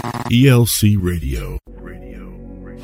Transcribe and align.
ELC 0.00 0.96
Radio. 1.00 1.58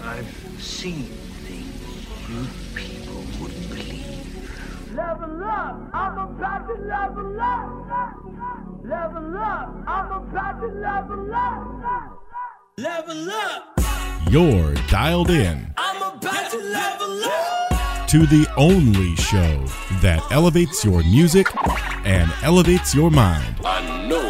I've 0.02 0.26
seen 0.60 1.04
things 1.04 2.28
you 2.28 2.46
people 2.74 3.24
wouldn't 3.40 3.68
believe. 3.70 4.94
Level 4.94 5.42
up, 5.44 5.90
I'm 5.94 6.18
about 6.18 6.68
to 6.68 6.74
level 6.74 7.40
up. 7.40 8.84
Level 8.84 9.36
up, 9.38 9.84
I'm 9.86 10.12
about 10.12 10.60
to 10.60 10.66
level 10.68 11.34
up. 11.34 12.14
Level 12.76 13.30
up, 13.30 13.80
You're 14.30 14.74
dialed 14.88 15.30
in 15.30 15.72
I'm 15.78 15.96
about 16.16 16.50
to 16.52 16.58
level 16.58 17.24
up. 17.24 18.06
to 18.08 18.18
the 18.26 18.46
only 18.56 19.16
show 19.16 19.64
that 20.00 20.22
elevates 20.30 20.84
your 20.84 21.02
music 21.02 21.46
and 22.06 22.30
elevates 22.42 22.94
your 22.94 23.10
mind. 23.10 23.56
I 23.64 24.06
know 24.06 24.16
you're 24.20 24.22
gonna 24.22 24.27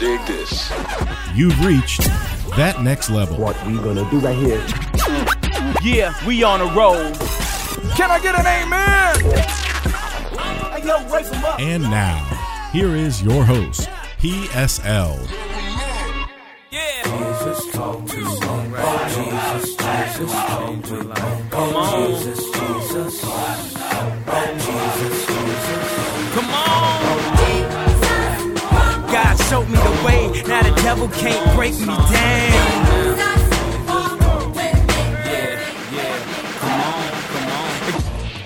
dig 0.00 0.26
this. 0.26 0.72
You've 1.34 1.64
reached 1.64 2.00
that 2.56 2.80
next 2.82 3.10
level. 3.10 3.36
what 3.36 3.54
we 3.66 3.74
gonna 3.74 4.08
do 4.10 4.18
right 4.18 4.36
here. 4.36 4.64
Yeah, 5.82 6.14
we 6.26 6.42
on 6.42 6.60
a 6.60 6.74
roll. 6.74 7.12
Can 7.96 8.10
I 8.10 8.18
get 8.18 8.34
an 8.34 8.46
amen? 8.46 9.14
Hey, 10.72 10.86
yo, 10.86 11.06
raise 11.14 11.30
'em 11.30 11.44
up. 11.44 11.60
And 11.60 11.82
now, 11.84 12.18
here 12.72 12.96
is 12.96 13.22
your 13.22 13.44
host, 13.44 13.88
PSL. 14.18 15.18
Yeah. 16.70 16.80
Jesus 17.04 17.72
talk 17.72 18.06
to 18.06 18.16
me. 18.16 18.24
Jesus, 19.14 19.76
Jesus 19.76 20.32
talk 20.32 20.82
to 20.82 21.04
me. 21.04 21.14
Come 21.50 21.76
on. 21.76 22.10
Jesus, 22.10 22.40
Jesus. 22.50 23.20
Jesus, 23.20 24.64
Jesus. 24.64 25.09
Showed 29.50 29.68
me 29.68 29.78
the 29.78 30.02
way. 30.06 30.42
Now 30.46 30.62
the 30.62 30.80
devil 30.80 31.08
can't 31.08 31.56
break 31.56 31.76
me 31.80 31.86
down. 31.86 33.09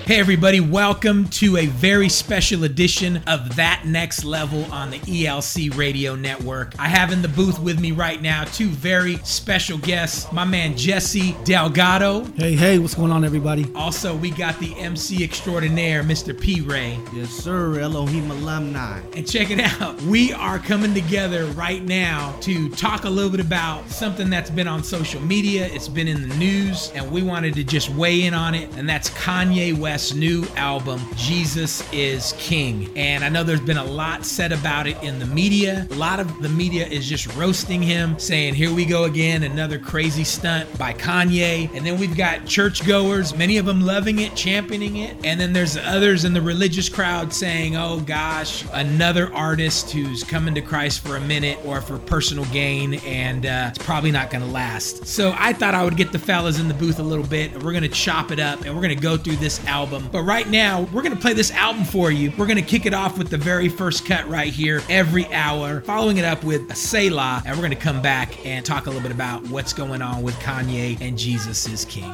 Hey, 0.05 0.19
everybody, 0.19 0.59
welcome 0.59 1.27
to 1.29 1.57
a 1.57 1.65
very 1.65 2.09
special 2.09 2.63
edition 2.63 3.23
of 3.25 3.55
That 3.55 3.85
Next 3.87 4.23
Level 4.23 4.63
on 4.71 4.91
the 4.91 4.99
ELC 4.99 5.75
Radio 5.75 6.13
Network. 6.13 6.75
I 6.77 6.87
have 6.89 7.11
in 7.11 7.23
the 7.23 7.27
booth 7.27 7.57
with 7.57 7.79
me 7.79 7.91
right 7.91 8.21
now 8.21 8.43
two 8.43 8.67
very 8.67 9.17
special 9.23 9.79
guests 9.79 10.31
my 10.31 10.45
man 10.45 10.77
Jesse 10.77 11.35
Delgado. 11.43 12.23
Hey, 12.35 12.53
hey, 12.53 12.77
what's 12.77 12.93
going 12.93 13.11
on, 13.11 13.25
everybody? 13.25 13.65
Also, 13.73 14.15
we 14.15 14.29
got 14.29 14.59
the 14.59 14.75
MC 14.75 15.23
extraordinaire, 15.23 16.03
Mr. 16.03 16.39
P 16.39 16.61
Ray. 16.61 16.99
Yes, 17.11 17.31
sir, 17.31 17.79
Elohim 17.79 18.29
alumni. 18.29 19.01
And 19.15 19.27
check 19.27 19.49
it 19.49 19.59
out, 19.81 19.99
we 20.03 20.31
are 20.33 20.59
coming 20.59 20.93
together 20.93 21.47
right 21.53 21.83
now 21.83 22.37
to 22.41 22.69
talk 22.69 23.05
a 23.05 23.09
little 23.09 23.31
bit 23.31 23.39
about 23.39 23.89
something 23.89 24.29
that's 24.29 24.51
been 24.51 24.67
on 24.67 24.83
social 24.83 25.21
media, 25.23 25.65
it's 25.65 25.87
been 25.87 26.07
in 26.07 26.29
the 26.29 26.35
news, 26.35 26.91
and 26.93 27.11
we 27.11 27.23
wanted 27.23 27.55
to 27.55 27.63
just 27.63 27.89
weigh 27.89 28.21
in 28.21 28.35
on 28.35 28.53
it, 28.53 28.71
and 28.77 28.87
that's 28.87 29.09
Kanye 29.09 29.75
New 29.95 30.45
album, 30.57 30.99
Jesus 31.15 31.81
is 31.93 32.33
King. 32.37 32.89
And 32.97 33.23
I 33.23 33.29
know 33.29 33.43
there's 33.43 33.61
been 33.61 33.77
a 33.77 33.83
lot 33.83 34.25
said 34.25 34.51
about 34.51 34.87
it 34.87 35.01
in 35.01 35.19
the 35.19 35.25
media. 35.25 35.87
A 35.89 35.95
lot 35.95 36.19
of 36.19 36.41
the 36.41 36.49
media 36.49 36.85
is 36.85 37.07
just 37.07 37.33
roasting 37.37 37.81
him, 37.81 38.19
saying, 38.19 38.55
Here 38.55 38.73
we 38.73 38.83
go 38.83 39.05
again, 39.05 39.43
another 39.43 39.79
crazy 39.79 40.25
stunt 40.25 40.77
by 40.77 40.91
Kanye. 40.91 41.73
And 41.73 41.85
then 41.85 41.97
we've 41.97 42.17
got 42.17 42.45
churchgoers, 42.45 43.33
many 43.37 43.55
of 43.55 43.65
them 43.65 43.85
loving 43.85 44.19
it, 44.19 44.35
championing 44.35 44.97
it. 44.97 45.15
And 45.23 45.39
then 45.39 45.53
there's 45.53 45.77
others 45.77 46.25
in 46.25 46.33
the 46.33 46.41
religious 46.41 46.89
crowd 46.89 47.31
saying, 47.31 47.77
Oh 47.77 48.01
gosh, 48.01 48.65
another 48.73 49.33
artist 49.33 49.91
who's 49.91 50.25
coming 50.25 50.53
to 50.55 50.61
Christ 50.61 51.07
for 51.07 51.15
a 51.15 51.21
minute 51.21 51.57
or 51.63 51.79
for 51.79 51.99
personal 51.99 52.43
gain, 52.45 52.95
and 53.05 53.45
uh, 53.45 53.67
it's 53.69 53.83
probably 53.85 54.11
not 54.11 54.29
going 54.29 54.43
to 54.43 54.51
last. 54.51 55.07
So 55.07 55.33
I 55.37 55.53
thought 55.53 55.73
I 55.73 55.85
would 55.85 55.95
get 55.95 56.11
the 56.11 56.19
fellas 56.19 56.59
in 56.59 56.67
the 56.67 56.73
booth 56.73 56.99
a 56.99 57.03
little 57.03 57.25
bit, 57.25 57.63
we're 57.63 57.71
going 57.71 57.83
to 57.83 57.87
chop 57.87 58.31
it 58.31 58.39
up, 58.39 58.65
and 58.65 58.75
we're 58.75 58.81
going 58.81 58.93
to 58.93 59.01
go 59.01 59.15
through 59.15 59.37
this 59.37 59.65
album. 59.65 59.84
But 60.11 60.23
right 60.23 60.47
now, 60.47 60.81
we're 60.93 61.01
going 61.01 61.15
to 61.15 61.21
play 61.21 61.33
this 61.33 61.51
album 61.51 61.83
for 61.85 62.11
you. 62.11 62.31
We're 62.37 62.47
going 62.47 62.57
to 62.57 62.61
kick 62.61 62.85
it 62.85 62.93
off 62.93 63.17
with 63.17 63.29
the 63.29 63.37
very 63.37 63.69
first 63.69 64.05
cut 64.05 64.27
right 64.27 64.51
here, 64.51 64.81
every 64.89 65.31
hour, 65.33 65.81
following 65.81 66.17
it 66.17 66.25
up 66.25 66.43
with 66.43 66.69
a 66.71 66.75
Selah, 66.75 67.43
and 67.45 67.55
we're 67.55 67.61
going 67.61 67.77
to 67.77 67.83
come 67.83 68.01
back 68.01 68.45
and 68.45 68.65
talk 68.65 68.85
a 68.85 68.89
little 68.89 69.01
bit 69.01 69.11
about 69.11 69.45
what's 69.47 69.73
going 69.73 70.01
on 70.01 70.23
with 70.23 70.35
Kanye 70.35 70.99
and 71.01 71.17
Jesus 71.17 71.67
is 71.67 71.85
King. 71.85 72.13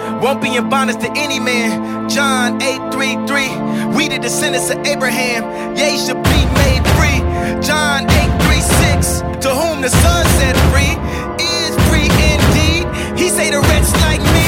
Won't 0.21 0.39
be 0.41 0.55
in 0.55 0.69
bondage 0.69 0.97
to 0.97 1.11
any 1.15 1.39
man. 1.39 2.07
John 2.07 2.61
8:33. 2.61 3.49
We 3.95 4.07
the 4.07 4.19
descendants 4.19 4.69
of 4.69 4.77
Abraham, 4.85 5.75
yea, 5.75 5.97
should 5.97 6.21
be 6.23 6.41
made 6.61 6.83
free. 6.95 7.19
John 7.67 8.05
8:36. 8.07 9.21
To 9.41 9.49
whom 9.49 9.81
the 9.81 9.89
Son 9.89 10.25
set 10.37 10.55
free 10.69 10.95
is 11.39 11.71
free 11.89 12.09
indeed. 12.33 12.85
He 13.17 13.29
say 13.29 13.49
the 13.49 13.61
wretch 13.67 13.91
like 14.05 14.21
me. 14.35 14.47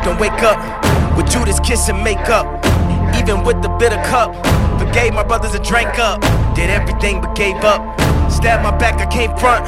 woke, 0.00 0.04
then 0.04 0.18
wake 0.18 0.42
up 0.42 1.16
with 1.16 1.30
Judas 1.30 1.60
kiss 1.60 1.88
and 1.88 2.02
make 2.02 2.28
up. 2.28 2.46
Even 3.16 3.44
with 3.44 3.62
the 3.62 3.68
bitter 3.78 4.00
cup, 4.04 4.34
forgave 4.78 5.12
my 5.12 5.22
brothers 5.22 5.54
and 5.54 5.64
drank 5.64 5.98
up. 5.98 6.20
Did 6.54 6.70
everything 6.70 7.20
but 7.20 7.34
gave 7.34 7.56
up. 7.56 7.80
Stabbed 8.30 8.62
my 8.62 8.76
back, 8.76 9.00
I 9.00 9.06
came 9.10 9.36
front. 9.36 9.64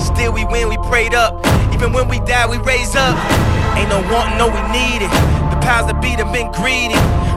Still 0.00 0.32
we 0.32 0.44
win, 0.46 0.68
we 0.68 0.76
prayed 0.88 1.14
up. 1.14 1.44
Even 1.74 1.92
when 1.92 2.08
we 2.08 2.20
die, 2.20 2.48
we 2.48 2.58
raise 2.58 2.96
up. 2.96 3.16
Ain't 3.76 3.88
no 3.90 4.00
wanting, 4.12 4.38
no 4.38 4.48
we 4.48 4.60
need 4.72 5.04
it. 5.04 5.12
The 5.50 5.58
powers 5.60 5.86
that 5.86 6.00
be 6.00 6.10
have 6.10 6.32
been 6.32 6.50
greedy. 6.52 6.96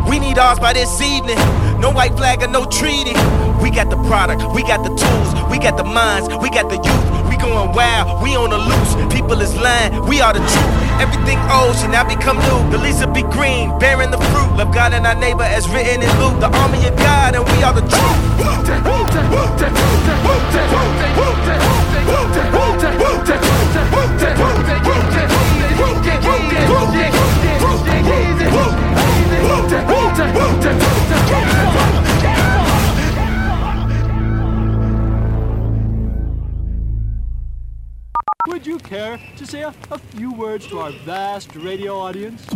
We 0.10 0.20
need 0.20 0.40
ours 0.40 0.60
by 0.60 0.74
this 0.74 1.02
evening. 1.02 1.38
No 1.80 1.92
white 1.92 2.16
flag 2.16 2.42
or 2.42 2.48
no 2.48 2.66
treaty. 2.66 3.14
We 3.62 3.70
got 3.70 3.90
the 3.90 3.98
product, 4.08 4.44
we 4.56 4.64
got 4.64 4.84
the 4.84 4.90
tools, 4.96 5.30
we 5.52 5.60
got 5.60 5.78
the 5.78 5.84
minds, 5.84 6.28
we 6.42 6.50
got 6.50 6.70
the 6.70 6.78
youth. 6.78 7.30
We 7.30 7.38
going 7.38 7.72
wild, 7.74 8.24
we 8.24 8.36
on 8.36 8.50
the 8.50 8.58
loose. 8.58 8.96
People 9.14 9.40
is 9.42 9.56
lying, 9.56 10.06
we 10.08 10.22
are 10.22 10.34
the 10.34 10.40
truth. 10.40 10.74
Everything 11.00 11.38
old 11.52 11.76
should 11.78 11.92
now 11.92 12.08
become 12.08 12.38
new. 12.38 12.72
The 12.72 12.78
leaves 12.78 13.00
will 13.04 13.14
be 13.14 13.24
green, 13.24 13.78
bearing 13.80 14.12
the 14.12 14.18
fruit. 14.32 14.56
Love 14.58 14.74
God 14.74 14.94
and 14.94 15.06
our 15.06 15.16
neighbor 15.16 15.44
as 15.44 15.70
written 15.70 16.02
in 16.02 16.12
Luke. 16.20 16.40
The 16.40 16.50
army 16.58 16.86
of 16.88 16.96
God, 16.98 17.36
and 17.36 17.46
we 17.46 17.64
are 17.64 17.74
the 17.74 17.84
Would 31.90 32.09
care 38.90 39.20
to 39.38 39.46
say 39.46 39.62
a, 39.62 39.74
a 39.92 40.00
few 40.00 40.34
words 40.34 40.66
to 40.66 40.80
our 40.80 40.92
vast 41.06 41.56
radio 41.56 41.96
audience? 41.96 42.48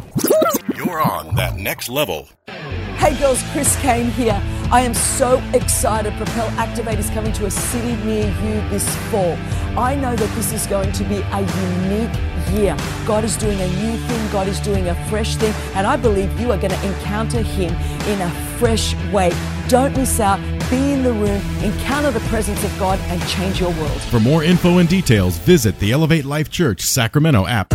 You're 0.76 1.00
on 1.00 1.36
that 1.36 1.58
next 1.58 1.90
level. 1.90 2.28
Hey 2.48 3.16
girls, 3.20 3.44
Chris 3.52 3.76
Caine 3.82 4.10
here. 4.12 4.42
I 4.72 4.82
am 4.82 4.96
so 4.96 5.38
excited. 5.54 6.12
Propel 6.14 6.48
Activate 6.58 6.98
is 6.98 7.10
coming 7.12 7.34
to 7.34 7.46
a 7.46 7.52
city 7.52 7.96
near 8.04 8.26
you 8.26 8.70
this 8.70 8.96
fall. 9.12 9.38
I 9.78 9.96
know 9.96 10.16
that 10.16 10.36
this 10.36 10.52
is 10.54 10.66
going 10.66 10.92
to 10.94 11.04
be 11.04 11.18
a 11.18 11.42
unique 11.76 12.18
year. 12.52 12.76
God 13.06 13.24
is 13.24 13.38
doing 13.38 13.60
a 13.62 13.68
new 13.68 13.98
thing, 14.08 14.32
God 14.32 14.48
is 14.48 14.60
doing 14.60 14.88
a 14.90 14.96
fresh 15.10 15.36
thing, 15.36 15.54
and 15.76 15.86
I 15.86 15.98
believe 15.98 16.40
you 16.40 16.52
are 16.52 16.58
going 16.58 16.72
to 16.72 16.88
encounter 16.88 17.42
Him 17.42 17.76
in 18.08 18.22
a 18.22 18.30
fresh 18.58 18.96
way. 19.12 19.32
Don't 19.68 19.96
miss 19.96 20.20
out. 20.20 20.40
Be 20.70 20.92
in 20.92 21.04
the 21.04 21.14
room, 21.14 21.42
encounter 21.64 22.12
the 22.12 22.20
presence 22.22 22.64
of 22.64 22.78
God, 22.80 23.00
and 23.04 23.22
change 23.28 23.60
your 23.60 23.72
world. 23.72 24.02
For 24.02 24.20
more 24.20 24.44
info 24.44 24.80
and 24.80 24.90
details, 24.90 25.38
visit 25.38 25.78
the 25.80 25.92
Elevate 25.92 26.26
Life 26.26 26.50
Church 26.50 26.82
Sacramento 26.82 27.46
app. 27.46 27.74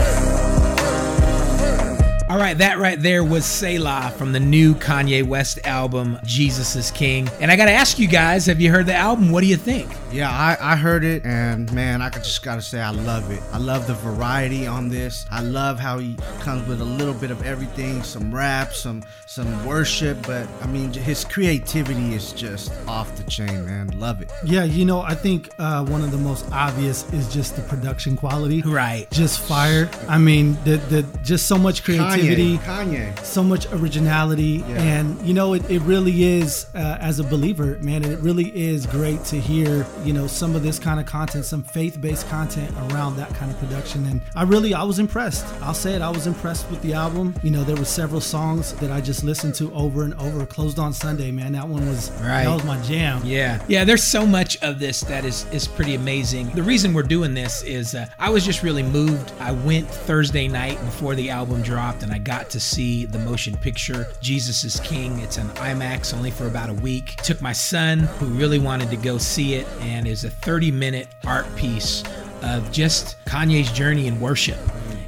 All 2.30 2.36
right, 2.36 2.58
that 2.58 2.76
right 2.78 3.00
there 3.00 3.24
was 3.24 3.46
Selah 3.46 4.12
from 4.18 4.32
the 4.32 4.40
new 4.40 4.74
Kanye 4.74 5.26
West 5.26 5.60
album, 5.64 6.18
Jesus 6.26 6.76
is 6.76 6.90
King. 6.90 7.26
And 7.40 7.50
I 7.50 7.56
got 7.56 7.64
to 7.64 7.72
ask 7.72 7.98
you 7.98 8.06
guys, 8.06 8.44
have 8.46 8.60
you 8.60 8.70
heard 8.70 8.84
the 8.84 8.94
album? 8.94 9.30
What 9.30 9.40
do 9.40 9.46
you 9.46 9.56
think? 9.56 9.90
Yeah, 10.10 10.30
I, 10.30 10.72
I 10.72 10.76
heard 10.76 11.04
it, 11.04 11.24
and 11.24 11.70
man, 11.72 12.00
I 12.00 12.08
just 12.10 12.42
gotta 12.42 12.62
say 12.62 12.80
I 12.80 12.90
love 12.90 13.30
it. 13.30 13.42
I 13.52 13.58
love 13.58 13.86
the 13.86 13.94
variety 13.94 14.66
on 14.66 14.88
this. 14.88 15.26
I 15.30 15.42
love 15.42 15.78
how 15.78 15.98
he 15.98 16.16
comes 16.40 16.66
with 16.66 16.80
a 16.80 16.84
little 16.84 17.14
bit 17.14 17.30
of 17.30 17.44
everything, 17.44 18.02
some 18.02 18.34
rap, 18.34 18.72
some 18.72 19.02
some 19.26 19.66
worship, 19.66 20.16
but 20.26 20.48
I 20.62 20.66
mean 20.66 20.92
his 20.92 21.24
creativity 21.24 22.14
is 22.14 22.32
just 22.32 22.72
off 22.88 23.14
the 23.16 23.24
chain, 23.30 23.66
man. 23.66 23.98
Love 23.98 24.22
it. 24.22 24.30
Yeah, 24.44 24.64
you 24.64 24.84
know, 24.86 25.00
I 25.02 25.14
think 25.14 25.50
uh, 25.58 25.84
one 25.84 26.02
of 26.02 26.10
the 26.10 26.16
most 26.18 26.46
obvious 26.52 27.10
is 27.12 27.32
just 27.32 27.56
the 27.56 27.62
production 27.62 28.16
quality. 28.16 28.62
Right. 28.62 29.10
Just 29.10 29.40
fire. 29.40 29.90
I 30.08 30.16
mean, 30.18 30.56
the 30.64 30.76
the 30.88 31.02
just 31.22 31.46
so 31.46 31.58
much 31.58 31.84
creativity, 31.84 32.56
Kanye, 32.58 33.14
Kanye. 33.14 33.24
so 33.24 33.42
much 33.44 33.66
originality, 33.72 34.64
Yeah. 34.66 34.82
and 34.82 35.20
you 35.26 35.34
know, 35.34 35.52
it, 35.52 35.68
it 35.70 35.80
really 35.82 36.24
is 36.24 36.66
uh, 36.74 36.96
as 37.00 37.18
a 37.18 37.24
believer, 37.24 37.78
man. 37.82 38.04
It 38.04 38.18
really 38.20 38.48
is 38.58 38.86
great 38.86 39.22
to 39.26 39.38
hear, 39.38 39.84
you 40.04 40.12
know, 40.12 40.26
some 40.26 40.54
of 40.56 40.62
this 40.62 40.78
kind 40.78 40.98
of 41.00 41.06
content, 41.06 41.44
some 41.44 41.62
faith-based 41.62 42.28
content 42.28 42.74
around 42.92 43.16
that 43.16 43.34
kind 43.34 43.50
of 43.50 43.58
production, 43.58 44.06
and 44.06 44.20
I 44.34 44.42
really 44.44 44.74
I 44.74 44.82
was 44.82 44.98
impressed. 44.98 45.44
I'll 45.62 45.74
say 45.74 45.94
it, 45.94 46.02
I 46.02 46.10
was 46.10 46.26
impressed 46.26 46.70
with 46.70 46.80
the 46.82 46.92
album. 46.94 47.34
You 47.42 47.50
know, 47.50 47.64
there 47.64 47.76
were 47.76 47.84
several 47.84 48.20
songs 48.20 48.72
that 48.74 48.90
I 48.90 49.00
just 49.00 49.24
listened 49.24 49.54
to 49.56 49.72
over 49.74 50.02
and 50.04 50.14
over. 50.14 50.46
Closed 50.46 50.78
on 50.78 50.92
Sunday, 50.92 51.30
man. 51.30 51.52
That 51.52 51.68
one 51.68 51.86
was 51.88 52.10
Right. 52.22 52.44
that 52.44 52.54
was 52.54 52.64
my 52.64 52.80
jam. 52.82 53.20
Yeah. 53.24 53.62
Yeah, 53.68 53.84
there's 53.84 54.02
so 54.04 54.24
much 54.26 54.60
of 54.62 54.78
this 54.78 55.00
that 55.02 55.24
is 55.24 55.46
is 55.52 55.66
pretty 55.66 55.94
amazing. 55.94 56.50
The 56.50 56.62
reason 56.62 56.92
we're 56.94 57.02
doing 57.02 57.34
this 57.34 57.62
is 57.62 57.94
uh, 57.94 58.06
I 58.18 58.30
was 58.30 58.44
just 58.44 58.62
really 58.62 58.82
moved. 58.82 59.32
I 59.40 59.52
went 59.52 59.88
Thursday 59.88 60.48
night 60.48 60.78
before 60.84 61.14
the 61.14 61.30
album 61.30 61.62
dropped 61.62 62.02
and 62.02 62.12
I 62.12 62.18
got 62.18 62.50
to 62.50 62.60
see 62.60 63.04
the 63.04 63.18
motion 63.20 63.56
picture 63.56 64.06
Jesus 64.20 64.64
is 64.64 64.80
King. 64.80 65.18
It's 65.20 65.36
an 65.38 65.48
IMAX 65.50 66.14
only 66.14 66.30
for 66.30 66.46
about 66.46 66.70
a 66.70 66.74
week. 66.74 67.16
Took 67.22 67.40
my 67.42 67.52
son 67.52 68.00
who 68.00 68.26
really 68.26 68.58
wanted 68.58 68.90
to 68.90 68.96
go 68.96 69.18
see 69.18 69.54
it 69.54 69.66
and 69.80 69.87
is 70.06 70.24
a 70.24 70.30
30 70.30 70.70
minute 70.70 71.08
art 71.26 71.46
piece 71.56 72.02
of 72.42 72.70
just 72.70 73.16
Kanye's 73.24 73.72
journey 73.72 74.06
in 74.06 74.20
worship 74.20 74.58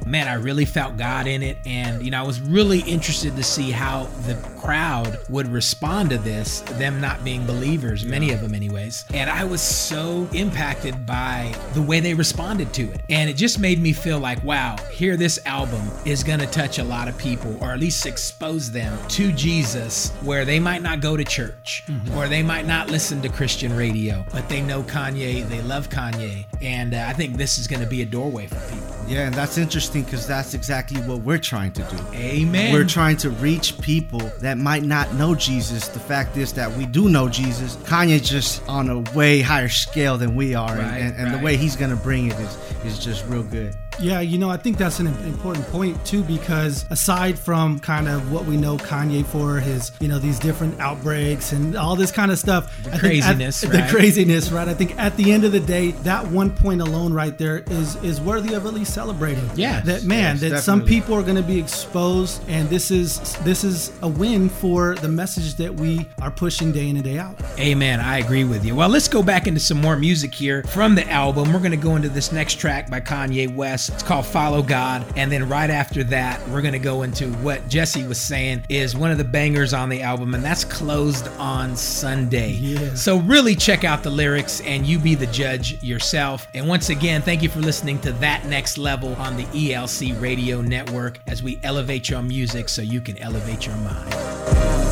man, 0.05 0.27
I 0.27 0.35
really 0.35 0.65
felt 0.65 0.97
God 0.97 1.27
in 1.27 1.43
it. 1.43 1.57
And, 1.65 2.03
you 2.03 2.11
know, 2.11 2.19
I 2.19 2.25
was 2.25 2.41
really 2.41 2.79
interested 2.79 3.35
to 3.35 3.43
see 3.43 3.71
how 3.71 4.05
the 4.25 4.35
crowd 4.59 5.17
would 5.29 5.47
respond 5.47 6.09
to 6.11 6.17
this, 6.17 6.61
them 6.61 7.01
not 7.01 7.23
being 7.23 7.45
believers, 7.45 8.05
many 8.05 8.31
of 8.31 8.41
them, 8.41 8.53
anyways. 8.53 9.05
And 9.13 9.29
I 9.29 9.43
was 9.43 9.61
so 9.61 10.27
impacted 10.33 11.05
by 11.05 11.55
the 11.73 11.81
way 11.81 11.99
they 11.99 12.13
responded 12.13 12.73
to 12.73 12.83
it. 12.91 13.01
And 13.09 13.29
it 13.29 13.35
just 13.35 13.59
made 13.59 13.79
me 13.79 13.93
feel 13.93 14.19
like, 14.19 14.43
wow, 14.43 14.75
here 14.91 15.17
this 15.17 15.39
album 15.45 15.81
is 16.05 16.23
going 16.23 16.39
to 16.39 16.47
touch 16.47 16.79
a 16.79 16.83
lot 16.83 17.07
of 17.07 17.17
people, 17.17 17.57
or 17.61 17.71
at 17.71 17.79
least 17.79 18.05
expose 18.05 18.71
them 18.71 18.97
to 19.09 19.31
Jesus 19.31 20.11
where 20.21 20.45
they 20.45 20.59
might 20.59 20.81
not 20.81 21.01
go 21.01 21.17
to 21.17 21.23
church, 21.23 21.83
or 22.15 22.27
they 22.27 22.43
might 22.43 22.65
not 22.65 22.89
listen 22.89 23.21
to 23.21 23.29
Christian 23.29 23.75
radio, 23.75 24.25
but 24.31 24.47
they 24.49 24.61
know 24.61 24.83
Kanye, 24.83 25.47
they 25.47 25.61
love 25.61 25.89
Kanye. 25.89 26.45
And 26.61 26.93
uh, 26.93 27.05
I 27.07 27.13
think 27.13 27.37
this 27.37 27.57
is 27.57 27.67
going 27.67 27.81
to 27.81 27.87
be 27.87 28.01
a 28.01 28.05
doorway 28.05 28.47
for 28.47 28.59
people. 28.71 28.95
Yeah, 29.07 29.25
and 29.25 29.33
that's 29.33 29.57
interesting 29.57 30.00
because 30.03 30.27
that's 30.27 30.53
exactly 30.53 31.01
what 31.01 31.19
we're 31.21 31.37
trying 31.37 31.71
to 31.73 31.83
do. 31.83 31.97
Amen. 32.13 32.73
We're 32.73 32.85
trying 32.85 33.17
to 33.17 33.29
reach 33.29 33.79
people 33.81 34.19
that 34.39 34.57
might 34.57 34.83
not 34.83 35.13
know 35.15 35.35
Jesus. 35.35 35.87
The 35.87 35.99
fact 35.99 36.37
is 36.37 36.53
that 36.53 36.71
we 36.77 36.85
do 36.85 37.09
know 37.09 37.27
Jesus. 37.29 37.75
Kanye's 37.77 38.29
just 38.29 38.67
on 38.67 38.89
a 38.89 38.99
way 39.15 39.41
higher 39.41 39.69
scale 39.69 40.17
than 40.17 40.35
we 40.35 40.55
are, 40.55 40.71
and- 40.77 40.81
and, 40.81 41.15
and, 41.15 41.23
right. 41.31 41.37
the 41.37 41.43
way 41.43 41.57
he's 41.57 41.75
gonna 41.75 41.95
bring 41.95 42.27
it 42.27 42.39
is 42.39 42.57
is 42.85 42.99
just 42.99 43.25
real 43.27 43.43
good. 43.43 43.75
Yeah, 44.01 44.21
you 44.21 44.37
know, 44.37 44.49
I 44.49 44.57
think 44.57 44.77
that's 44.77 44.99
an 44.99 45.07
important 45.07 45.65
point 45.67 46.03
too, 46.05 46.23
because 46.23 46.85
aside 46.89 47.37
from 47.37 47.79
kind 47.79 48.07
of 48.07 48.31
what 48.31 48.45
we 48.45 48.57
know 48.57 48.77
Kanye 48.77 49.25
for, 49.25 49.59
his, 49.59 49.91
you 49.99 50.07
know, 50.07 50.19
these 50.19 50.39
different 50.39 50.79
outbreaks 50.79 51.51
and 51.51 51.75
all 51.75 51.95
this 51.95 52.11
kind 52.11 52.31
of 52.31 52.39
stuff, 52.39 52.83
the 52.83 52.97
craziness, 52.97 53.63
at, 53.63 53.73
right? 53.73 53.85
the 53.85 53.95
craziness, 53.95 54.51
right? 54.51 54.67
I 54.67 54.73
think 54.73 54.97
at 54.99 55.15
the 55.17 55.31
end 55.31 55.43
of 55.43 55.51
the 55.51 55.59
day, 55.59 55.91
that 55.91 56.25
one 56.27 56.49
point 56.49 56.81
alone 56.81 57.13
right 57.13 57.37
there 57.37 57.59
is 57.69 57.95
is 58.03 58.19
worthy 58.19 58.53
of 58.53 58.65
at 58.65 58.73
least 58.73 58.93
celebrating. 58.93 59.49
Yeah, 59.55 59.81
that 59.81 60.03
man, 60.03 60.37
yes, 60.37 60.51
that 60.51 60.63
some 60.63 60.83
people 60.83 61.15
are 61.15 61.23
going 61.23 61.35
to 61.35 61.43
be 61.43 61.59
exposed, 61.59 62.41
and 62.47 62.69
this 62.69 62.91
is 62.91 63.19
this 63.43 63.63
is 63.63 63.91
a 64.01 64.07
win 64.07 64.49
for 64.49 64.95
the 64.95 65.07
message 65.07 65.55
that 65.55 65.73
we 65.73 66.07
are 66.21 66.31
pushing 66.31 66.71
day 66.71 66.89
in 66.89 66.95
and 66.95 67.05
day 67.05 67.17
out. 67.17 67.35
Amen. 67.59 67.99
I 67.99 68.19
agree 68.19 68.43
with 68.43 68.65
you. 68.65 68.75
Well, 68.75 68.89
let's 68.89 69.07
go 69.07 69.21
back 69.21 69.47
into 69.47 69.59
some 69.59 69.79
more 69.79 69.97
music 69.97 70.33
here 70.33 70.63
from 70.63 70.95
the 70.95 71.09
album. 71.09 71.53
We're 71.53 71.59
going 71.59 71.71
to 71.71 71.77
go 71.77 71.95
into 71.95 72.09
this 72.09 72.31
next 72.31 72.55
track 72.55 72.89
by 72.89 73.01
Kanye 73.01 73.53
West. 73.53 73.90
It's 73.93 74.03
called 74.03 74.25
Follow 74.25 74.61
God. 74.61 75.05
And 75.15 75.31
then 75.31 75.47
right 75.47 75.69
after 75.69 76.03
that, 76.05 76.45
we're 76.49 76.61
going 76.61 76.73
to 76.73 76.79
go 76.79 77.03
into 77.03 77.31
what 77.35 77.67
Jesse 77.67 78.07
was 78.07 78.19
saying 78.19 78.65
is 78.69 78.95
one 78.95 79.11
of 79.11 79.17
the 79.17 79.23
bangers 79.23 79.73
on 79.73 79.89
the 79.89 80.01
album, 80.01 80.33
and 80.33 80.43
that's 80.43 80.63
Closed 80.63 81.27
on 81.37 81.75
Sunday. 81.75 82.51
Yeah. 82.51 82.93
So 82.95 83.19
really 83.19 83.55
check 83.55 83.83
out 83.83 84.03
the 84.03 84.09
lyrics 84.09 84.61
and 84.61 84.85
you 84.85 84.99
be 84.99 85.15
the 85.15 85.27
judge 85.27 85.81
yourself. 85.83 86.47
And 86.53 86.67
once 86.67 86.89
again, 86.89 87.21
thank 87.21 87.43
you 87.43 87.49
for 87.49 87.59
listening 87.59 87.99
to 87.99 88.11
That 88.13 88.45
Next 88.45 88.77
Level 88.77 89.13
on 89.15 89.37
the 89.37 89.45
ELC 89.45 90.19
Radio 90.21 90.61
Network 90.61 91.19
as 91.27 91.43
we 91.43 91.59
elevate 91.63 92.09
your 92.09 92.21
music 92.21 92.69
so 92.69 92.81
you 92.81 93.01
can 93.01 93.17
elevate 93.19 93.65
your 93.65 93.75
mind. 93.77 94.90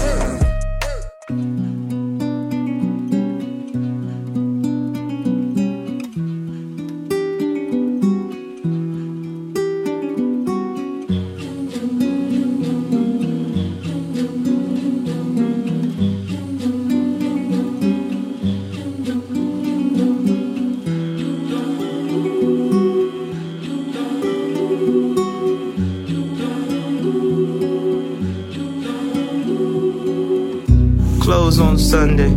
Sunday. 31.90 32.30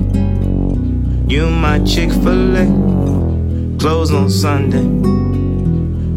You 1.28 1.50
my 1.50 1.78
Chick 1.80 2.10
fil 2.10 2.56
A. 2.56 2.64
Close 3.78 4.10
on 4.10 4.30
Sunday. 4.30 4.80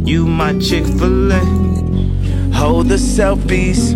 You 0.10 0.26
my 0.26 0.58
Chick 0.60 0.86
fil 0.86 1.34
A. 1.34 1.40
Hold 2.54 2.88
the 2.88 2.96
selfies. 2.96 3.92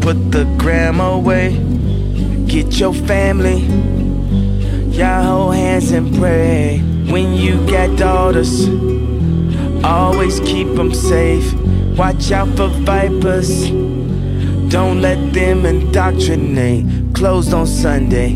Put 0.00 0.30
the 0.30 0.44
gram 0.56 1.00
away. 1.00 1.48
Get 2.46 2.78
your 2.78 2.94
family. 2.94 3.58
Y'all 4.96 5.24
hold 5.24 5.56
hands 5.56 5.90
and 5.90 6.14
pray. 6.14 6.78
When 7.10 7.34
you 7.34 7.56
got 7.68 7.98
daughters, 7.98 8.68
always 9.82 10.38
keep 10.40 10.68
them 10.76 10.94
safe. 10.94 11.52
Watch 11.98 12.30
out 12.30 12.56
for 12.56 12.68
vipers. 12.68 13.68
Don't 14.70 15.00
let 15.00 15.32
them 15.32 15.66
indoctrinate. 15.66 16.97
Closed 17.18 17.52
on 17.52 17.66
Sunday. 17.66 18.28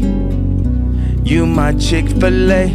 You 1.23 1.47
my 1.47 1.73
Chick 1.75 2.09
fil 2.09 2.51
A. 2.51 2.67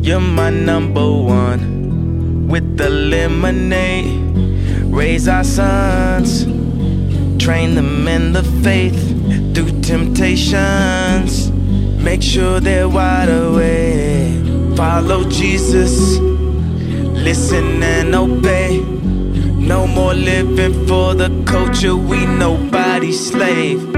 You're 0.00 0.20
my 0.20 0.48
number 0.50 1.10
one. 1.10 2.46
With 2.46 2.76
the 2.76 2.88
lemonade. 2.88 4.06
Raise 4.84 5.26
our 5.26 5.42
sons. 5.42 6.44
Train 7.42 7.74
them 7.74 8.06
in 8.06 8.32
the 8.32 8.44
faith. 8.62 8.94
Through 9.56 9.80
temptations. 9.80 11.50
Make 11.50 12.22
sure 12.22 12.60
they're 12.60 12.88
wide 12.88 13.28
awake. 13.28 14.76
Follow 14.76 15.28
Jesus. 15.28 16.18
Listen 17.26 17.82
and 17.82 18.14
obey. 18.14 18.78
No 19.58 19.88
more 19.88 20.14
living 20.14 20.86
for 20.86 21.14
the 21.14 21.42
culture, 21.44 21.96
we 21.96 22.24
nobody 22.24 23.10
slave. 23.10 23.97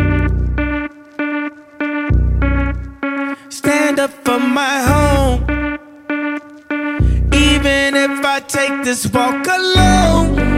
My 4.50 4.80
home. 4.90 5.40
Even 7.32 7.94
if 7.94 8.24
I 8.24 8.40
take 8.40 8.84
this 8.84 9.06
walk 9.12 9.46
alone, 9.46 10.49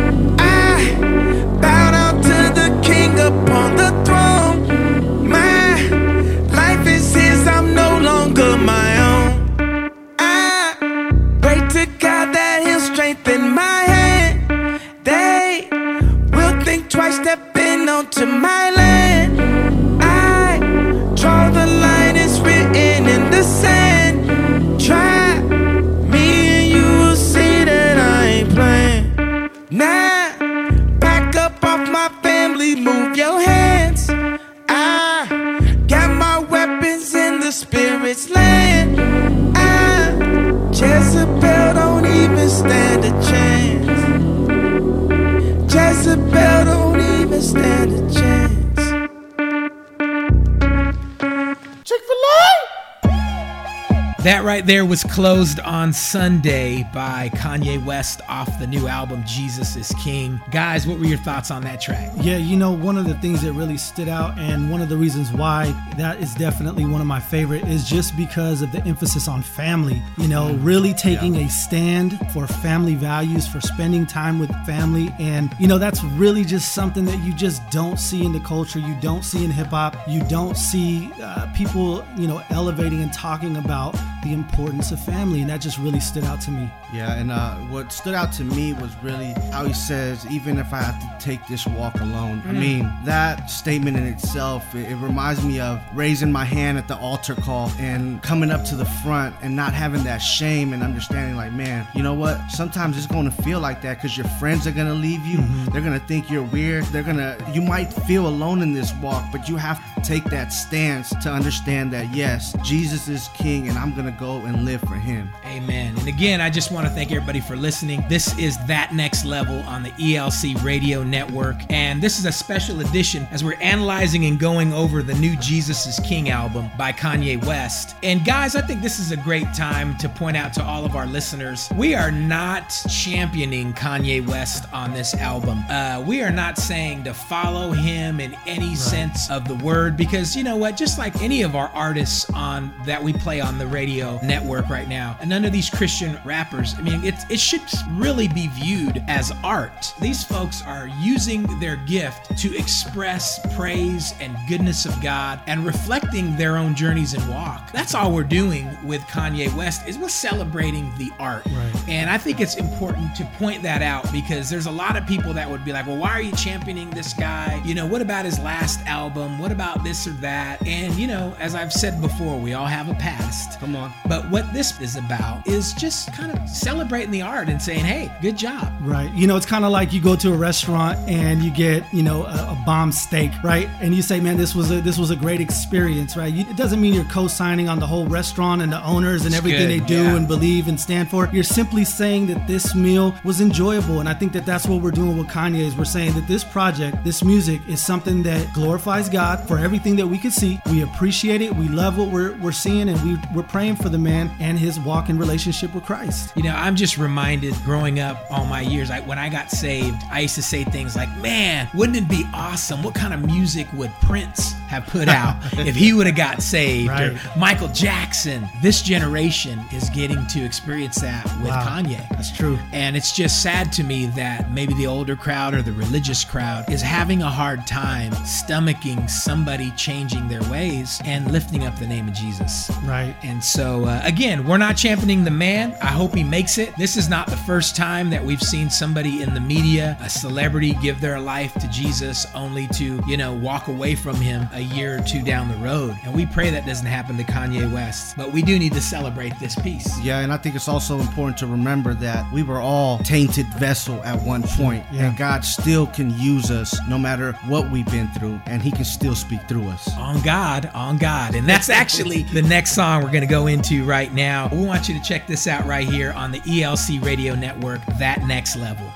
right 54.63 54.67
there 54.69 54.85
was 54.85 55.03
closed 55.03 55.59
on 55.61 55.93
Sunday 55.93 56.89
by 56.95 57.29
Kanye 57.31 57.85
West 57.85 58.21
off 58.29 58.61
the 58.61 58.67
new 58.67 58.87
album 58.87 59.25
Jesus 59.27 59.75
is 59.75 59.93
King. 60.01 60.41
Guys, 60.53 60.87
what 60.87 61.01
were 61.01 61.05
your 61.05 61.19
thoughts 61.19 61.51
on 61.51 61.63
that 61.63 61.81
track? 61.81 62.13
Yeah, 62.21 62.37
you 62.37 62.57
know, 62.57 62.71
one 62.71 62.97
of 62.97 63.07
the 63.07 63.15
things 63.15 63.43
that 63.43 63.55
really 63.55 63.77
stood 63.77 64.09
out, 64.09 64.39
and 64.39 64.71
one 64.71 64.81
of 64.81 64.89
the 64.89 64.97
reasons 64.97 65.33
why 65.33 65.73
that 65.97 66.21
is 66.21 66.33
definitely 66.35 66.85
one 66.85 67.01
of 67.01 67.09
my 67.09 67.19
favorite, 67.19 67.67
is 67.67 67.89
just 67.89 68.17
because 68.17 68.63
of 68.63 68.71
the 68.71 68.81
emphasis 68.85 69.27
on 69.27 69.43
family. 69.43 70.01
You 70.17 70.29
know, 70.29 70.55
really 70.57 70.95
taking 70.95 71.37
a 71.37 71.49
stand 71.49 72.21
for 72.33 72.47
family 72.47 72.95
values, 72.95 73.49
for 73.49 73.61
spending 73.61 74.07
time 74.07 74.39
with 74.39 74.51
family. 74.65 75.13
And, 75.19 75.53
you 75.59 75.67
know, 75.67 75.79
that's 75.79 76.05
really 76.05 76.45
just 76.45 76.73
something 76.73 77.05
that 77.07 77.19
you 77.25 77.35
just 77.35 77.69
don't 77.71 77.99
see 77.99 78.25
in 78.25 78.33
the 78.33 78.41
culture. 78.41 78.79
You 78.79 78.97
don't 79.01 79.25
see 79.25 79.45
in 79.45 79.51
hip 79.51 79.69
hop. 79.69 79.97
You 80.07 80.23
don't 80.29 80.57
see 80.57 81.11
uh, 81.21 81.53
people, 81.57 82.05
you 82.17 82.29
know, 82.29 82.43
elevating 82.51 83.03
and 83.03 83.13
talking 83.13 83.57
about 83.57 83.97
the 84.23 84.33
importance 84.33 84.52
of 84.59 85.01
family. 85.05 85.41
And 85.41 85.51
that 85.51 85.61
just 85.61 85.79
really 85.79 86.01
stood 86.01 86.25
out 86.25 86.41
to 86.43 86.51
me. 86.51 86.71
Yeah, 86.93 87.15
and 87.15 87.31
uh, 87.33 87.55
what 87.71 87.93
stood 87.93 88.15
out 88.15 88.33
to 88.35 88.45
me 88.45 88.75
was 88.75 88.91
really 89.03 89.33
how 89.51 89.65
he 89.65 89.73
says, 89.73 90.27
even 90.31 90.59
if 90.59 90.73
I 90.73 90.83
have 90.83 91.01
to 91.01 91.25
take 91.25 91.47
this 91.47 91.67
walk 91.67 92.01
alone. 92.01 92.43
I 92.47 92.53
Mm. 92.53 92.59
mean, 92.61 92.93
that 93.05 93.51
statement 93.51 93.97
in 93.97 94.05
itself, 94.07 94.75
it, 94.75 94.91
it 94.91 94.97
reminds 94.97 95.43
me 95.45 95.59
of 95.61 95.81
raising 95.95 96.31
my 96.31 96.45
hand 96.45 96.77
at 96.79 96.87
the 96.87 96.97
altar 96.99 97.35
call 97.35 97.71
and 97.79 98.23
coming 98.23 98.51
up 98.51 98.65
to 98.67 98.77
the 98.77 98.85
front 98.85 99.35
and 99.43 99.57
not 99.57 99.73
having 99.73 100.05
that 100.05 100.19
shame 100.19 100.73
and 100.75 100.83
understanding, 100.83 101.35
like, 101.37 101.53
man, 101.53 101.87
you 101.95 102.03
know 102.03 102.15
what? 102.15 102.39
Sometimes 102.51 102.97
it's 102.99 103.07
going 103.07 103.25
to 103.31 103.43
feel 103.43 103.59
like 103.61 103.81
that 103.83 103.97
because 103.97 104.17
your 104.17 104.27
friends 104.39 104.67
are 104.67 104.73
going 104.73 104.87
to 104.89 104.93
leave 104.95 105.25
you. 105.25 105.39
They're 105.73 105.81
going 105.81 105.99
to 105.99 106.07
think 106.07 106.31
you're 106.31 106.43
weird. 106.45 106.85
They're 106.87 107.03
going 107.03 107.17
to, 107.17 107.37
you 107.53 107.63
might 107.63 107.93
feel 107.93 108.27
alone 108.29 108.61
in 108.63 108.75
this 108.75 108.93
walk, 108.97 109.25
but 109.33 109.49
you 109.49 109.57
have 109.57 109.81
to 109.95 110.01
take 110.03 110.25
that 110.25 110.53
stance 110.53 111.09
to 111.23 111.31
understand 111.33 111.93
that, 111.93 112.15
yes, 112.15 112.55
Jesus 112.63 113.09
is 113.09 113.29
king 113.35 113.69
and 113.69 113.79
I'm 113.79 113.93
going 113.95 114.05
to 114.07 114.19
go 114.21 114.32
and 114.41 114.65
live 114.65 114.81
for 114.81 114.95
him. 114.95 115.29
Amen. 115.45 115.95
And 115.99 116.09
again, 116.09 116.41
I 116.41 116.51
just 116.51 116.73
want 116.73 116.87
to 116.87 116.93
thank 116.93 117.13
everybody 117.13 117.41
for 117.41 117.55
listening. 117.55 118.05
This 118.09 118.37
is 118.39 118.57
That 118.67 118.95
Next 118.95 119.25
Level 119.25 119.61
on 119.61 119.83
the 119.83 119.91
ELC 119.91 120.61
Radio 120.63 121.03
Network. 121.03 121.57
And 121.71 122.03
this 122.03 122.19
is 122.19 122.25
a 122.25 122.33
special 122.33 122.81
edition 122.81 123.29
as 123.31 123.45
we're 123.45 123.61
analyzing 123.61 124.25
and 124.25 124.39
going 124.39 124.73
over 124.73 125.03
the 125.03 125.15
new 125.15 125.37
Jesus 125.37 125.87
is 125.87 126.01
King 126.01 126.31
album 126.31 126.71
by 126.79 126.93
Kanye 126.93 127.45
West. 127.45 127.95
And 128.03 128.25
guys, 128.25 128.57
I 128.57 128.63
think 128.63 128.83
this 128.83 128.99
is 128.99 129.13
a 129.13 129.17
great 129.17 129.53
time 129.55 129.97
to 129.99 130.09
point 130.09 130.37
out 130.37 130.53
to 130.55 130.65
all 130.65 130.85
of 130.85 130.97
our 130.97 131.07
listeners 131.07 131.69
we 131.77 131.95
are 131.95 132.11
not 132.11 132.71
championing 132.89 133.73
Kanye 133.75 134.27
West 134.27 134.65
on 134.73 134.93
this 134.93 135.15
album. 135.15 135.63
Uh, 135.69 136.03
we 136.07 136.23
are 136.23 136.31
not 136.31 136.59
saying 136.59 137.05
to 137.05 137.15
follow 137.15 137.73
him 137.73 138.21
in 138.21 138.37
any 138.47 138.75
sense 138.75 139.31
of 139.31 139.47
the 139.47 139.55
word 139.57 139.97
because 139.97 140.35
you 140.35 140.43
know 140.45 140.57
what? 140.57 140.77
Just 140.77 140.99
like 140.99 141.21
any 141.23 141.43
of 141.43 141.55
our 141.55 141.69
artists 141.69 142.29
on 142.31 142.73
that 142.85 143.03
we 143.03 143.13
play 143.13 143.41
on 143.41 143.59
the 143.59 143.67
radio 143.67 143.83
Radio 143.83 144.19
Network 144.23 144.69
right 144.69 144.89
now, 144.89 145.17
and 145.21 145.29
none 145.29 145.45
of 145.45 145.53
these 145.53 145.69
Christian 145.69 146.19
rappers. 146.25 146.75
I 146.79 146.83
mean, 146.83 147.05
it 147.05 147.15
it 147.31 147.41
should 147.41 147.63
really 147.91 148.29
be 148.29 148.49
viewed 148.49 149.03
as 149.09 149.33
art. 149.43 149.95
These 150.01 150.25
folks 150.25 150.63
are 150.63 150.89
using 151.01 151.59
their 151.61 151.77
gift 151.77 152.37
to 152.39 152.57
express 152.57 153.41
praise 153.55 154.15
and 154.21 154.37
goodness 154.49 154.87
of 154.87 155.01
God 155.03 155.41
and 155.47 155.65
reflecting 155.65 156.37
their 156.37 156.57
own 156.57 156.75
journeys 156.75 157.15
and 157.15 157.29
walk. 157.29 157.73
That's 157.73 157.95
all 157.95 158.13
we're 158.13 158.25
doing 158.25 158.69
with 158.85 159.01
Kanye 159.03 159.53
West 159.55 159.87
is 159.89 159.99
we're 159.99 160.09
celebrating 160.09 160.93
the 160.99 161.11
art. 161.19 161.45
Right. 161.47 161.89
And 161.89 162.11
I 162.11 162.19
think 162.19 162.41
it's 162.41 162.57
important 162.57 163.15
to 163.17 163.25
point 163.39 163.63
that 163.63 163.83
out 163.83 164.11
because 164.13 164.51
there's 164.51 164.67
a 164.67 164.71
lot 164.71 164.97
of 164.97 165.07
people 165.07 165.33
that 165.35 165.49
would 165.51 165.65
be 165.65 165.73
like, 165.73 165.87
well, 165.87 165.97
why 165.97 166.11
are 166.11 166.23
you 166.23 166.33
championing 166.33 166.91
this 166.91 167.13
guy? 167.15 167.61
You 167.65 167.75
know, 167.75 167.87
what 167.87 168.03
about 168.03 168.25
his 168.25 168.39
last 168.39 168.81
album? 168.87 169.39
What 169.39 169.53
about 169.53 169.83
this 169.83 170.07
or 170.07 170.13
that? 170.13 170.67
And, 170.67 170.95
you 170.95 171.07
know, 171.07 171.35
as 171.39 171.55
I've 171.55 171.73
said 171.73 172.01
before, 172.01 172.39
we 172.39 172.55
all 172.55 172.67
have 172.67 172.89
a 172.89 172.95
past. 172.95 173.59
Come 173.59 173.75
on. 173.75 173.93
But 174.07 174.12
what 174.21 174.53
this 174.53 174.81
is 174.81 174.97
about 174.97 175.47
is 175.47 175.73
just 175.73 176.13
kind 176.13 176.31
of 176.33 176.49
celebrating 176.49 177.11
the 177.11 177.23
art 177.23 177.49
and 177.49 177.61
saying, 177.61 177.85
hey, 177.85 178.11
good 178.21 178.37
job. 178.37 178.73
Right. 178.81 179.13
You 179.15 179.27
know, 179.27 179.37
it's 179.37 179.47
kind 179.47 179.65
of 179.65 179.73
like 179.73 179.93
you 179.93 180.01
go 180.01 180.17
to 180.17 180.33
a 180.33 180.37
restaurant 180.37 180.99
and 181.09 181.43
you 181.43 181.51
get, 181.51 181.85
you 181.93 182.03
know, 182.03 182.25
a, 182.25 182.53
a 182.53 182.63
bomb 182.67 182.93
steak, 182.93 183.33
right? 183.43 183.69
And 183.81 183.95
you 183.95 184.03
say, 184.03 184.21
man, 184.21 184.37
this 184.37 184.55
was 184.55 184.71
a 184.71 184.81
this 184.81 184.99
was 184.99 185.11
a 185.11 185.17
great 185.17 185.41
experience, 185.41 186.17
right? 186.17 186.33
You, 186.33 186.45
it 186.49 186.57
doesn't 186.57 186.81
mean 186.81 186.95
you're 186.95 187.05
co-signing 187.05 187.69
on 187.69 187.79
the 187.79 187.87
whole 187.87 188.07
restaurant 188.07 188.63
and 188.63 188.73
the 188.73 188.85
owners 188.85 189.23
and 189.23 189.29
It's 189.29 189.39
everything 189.39 189.69
good, 189.69 189.81
they 189.81 189.87
do 189.87 190.03
yeah. 190.03 190.17
and 190.17 190.29
believe 190.29 190.69
and 190.69 190.79
stand 190.79 191.11
for. 191.11 191.29
You're 191.33 191.45
simply 191.45 191.85
saying 191.85 192.27
that 192.27 192.47
this 192.47 192.75
meal 192.75 193.15
was 193.25 193.41
enjoyable, 193.41 194.01
and 194.01 194.09
I 194.09 194.15
think 194.15 194.33
that 194.33 194.45
that's 194.45 194.67
what 194.67 194.83
we're 194.83 194.91
doing 194.91 195.17
with 195.17 195.29
Kanye. 195.29 195.61
Is 195.61 195.77
we're 195.77 195.85
saying 195.85 196.15
that 196.15 196.27
this 196.27 196.45
project, 196.45 197.05
this 197.05 197.25
music, 197.25 197.61
is 197.69 197.83
something 197.83 198.23
that 198.25 198.53
glorifies 198.53 199.09
God 199.09 199.47
for 199.47 199.59
everything 199.59 199.97
that 199.97 200.07
we 200.07 200.19
can 200.19 200.31
see. 200.31 200.61
We 200.67 200.83
appreciate 200.83 201.41
it. 201.41 201.55
We 201.55 201.69
love 201.69 201.99
what 201.99 202.11
we're 202.11 202.37
we're 202.39 202.53
seeing, 202.53 202.89
and 202.89 203.01
we 203.03 203.19
we're 203.35 203.43
praying 203.43 203.77
for 203.77 203.89
the 203.89 203.99
man 204.03 204.31
and 204.41 204.59
his 204.59 204.79
walk 204.81 205.09
in 205.09 205.19
relationship 205.19 205.75
with 205.75 205.85
Christ. 205.85 206.33
You 206.37 206.43
know, 206.43 206.55
I'm 206.55 206.77
just 206.77 206.99
reminded 206.99 207.55
growing 207.65 208.01
up 208.01 208.25
all 208.31 208.45
my 208.45 208.61
years, 208.61 208.91
I, 208.91 209.01
when 209.01 209.19
I 209.19 209.29
got 209.29 209.51
saved, 209.51 210.03
I 210.11 210.21
used 210.21 210.35
to 210.37 210.43
say 210.43 210.65
things 210.65 210.97
like, 210.97 211.15
man, 211.19 211.69
wouldn't 211.75 211.97
it 211.97 212.09
be 212.09 212.25
awesome? 212.35 212.83
What 212.83 212.95
kind 212.95 213.15
of 213.15 213.25
music 213.25 213.67
would 213.75 213.91
Prince 214.03 214.53
have 214.69 214.87
put 214.87 215.09
out 215.09 215.37
if 215.59 215.75
he 215.77 215.93
would 215.93 216.07
have 216.07 216.17
got 216.17 216.43
saved? 216.43 216.91
Or 216.91 217.19
Michael 217.39 217.69
Jackson. 217.69 218.49
This 218.63 218.83
generation 218.83 219.61
is 219.73 219.89
getting 219.91 220.27
to 220.29 220.45
experience 220.45 220.97
that 221.01 221.25
with 221.39 221.49
Wow. 221.49 221.67
Kanye. 221.67 222.09
That's 222.11 222.31
true. 222.31 222.59
And 222.73 222.97
it's 222.97 223.15
just 223.15 223.43
sad 223.43 223.73
to 223.73 223.85
me 223.85 224.07
that 224.07 224.51
maybe 224.51 224.75
the 224.75 224.87
older 224.87 225.17
crowd 225.17 225.55
or 225.55 225.63
the 225.63 225.73
religious 225.73 226.25
crowd 226.25 226.71
is 226.71 226.81
having 226.83 227.23
a 227.23 227.29
hard 227.31 227.67
time 227.67 228.13
stomaching 228.25 229.09
somebody 229.09 229.71
changing 229.73 230.29
their 230.29 230.43
ways 230.51 231.01
and 231.05 231.31
lifting 231.31 231.65
up 231.67 231.79
the 231.79 231.87
name 231.87 232.09
of 232.09 232.15
Jesus. 232.15 232.71
Right. 232.85 233.15
And 233.23 233.43
so, 233.43 233.85
uh, 233.85 233.92
Uh, 233.93 234.01
again, 234.05 234.47
we're 234.47 234.57
not 234.57 234.75
championing 234.75 235.23
the 235.23 235.31
man. 235.31 235.77
I 235.83 235.89
hope 235.89 236.15
he 236.15 236.25
makes 236.25 236.57
it. 236.57 236.75
This 236.79 236.97
is 236.97 237.11
not 237.11 237.27
the 237.27 237.37
first 237.37 237.77
time 237.77 238.09
that 238.09 238.25
we've 238.25 238.41
seen 238.41 238.71
somebody 238.71 239.21
in 239.23 239.35
the 239.35 239.41
media, 239.41 239.99
a 240.01 240.09
celebrity, 240.09 240.73
give 240.81 240.99
their 240.99 241.21
life 241.21 241.53
to 241.55 241.69
Jesus 241.69 242.27
only 242.35 242.67
to, 242.69 243.03
you 243.07 243.19
know, 243.19 243.35
walk 243.35 243.69
away 243.69 243.95
from 243.95 244.17
him 244.17 244.49
a 244.55 244.61
year 244.61 244.99
or 244.99 245.03
two 245.03 245.21
down 245.21 245.49
the 245.49 245.57
road. 245.59 245.95
And 246.05 246.15
we 246.15 246.25
pray 246.25 246.49
that 246.49 246.65
doesn't 246.65 246.87
happen 246.87 247.19
to 247.19 247.25
Kanye 247.25 247.71
West. 247.71 248.17
But 248.17 248.33
we 248.33 248.41
do 248.41 248.59
need 248.59 248.73
to 248.73 248.81
celebrate 248.81 249.39
this 249.39 249.55
piece. 249.57 250.01
Yeah, 250.01 250.21
and 250.21 250.33
I 250.33 250.39
think 250.39 250.55
it's 250.55 250.69
also 250.69 250.99
important 250.99 251.37
to 251.39 251.47
remember 251.47 251.93
that 251.95 252.25
we 252.33 252.43
were 252.43 252.61
all 252.61 252.97
tainted 253.01 253.47
vessel 253.59 254.03
at 254.05 254.23
one 254.23 254.43
point, 254.43 254.87
Yeah. 254.91 255.09
and 255.09 255.19
God 255.19 255.45
still 255.45 255.87
can 255.87 256.19
use 256.19 256.51
us 256.51 256.75
no 256.89 256.97
matter 256.97 257.33
what 257.47 257.71
we've 257.71 257.91
been 257.91 258.09
through, 258.13 258.41
and 258.47 258.63
He 258.63 258.71
can 258.71 258.87
still 258.87 259.15
speak 259.15 259.47
through 259.49 259.69
us. 259.69 259.95
On 259.99 260.19
God, 260.23 260.71
on 260.73 260.97
God. 260.97 261.35
And 261.35 261.47
that's 261.47 261.69
actually 261.69 262.23
the 262.23 262.41
next 262.41 262.73
song 262.73 263.03
we're 263.03 263.11
going 263.11 263.21
to 263.21 263.27
go 263.27 263.49
into 263.49 263.82
right 263.83 264.13
now. 264.13 264.49
We 264.53 264.65
want 264.65 264.89
you 264.89 264.95
to 264.99 265.05
check 265.05 265.27
this 265.27 265.47
out 265.47 265.67
right 265.67 265.87
here 265.87 266.13
on 266.13 266.33
the 266.33 266.39
ELC 266.41 267.03
Radio 267.05 267.35
Network, 267.35 267.81
That 267.99 268.23
Next 268.27 268.57
Level. 268.57 268.87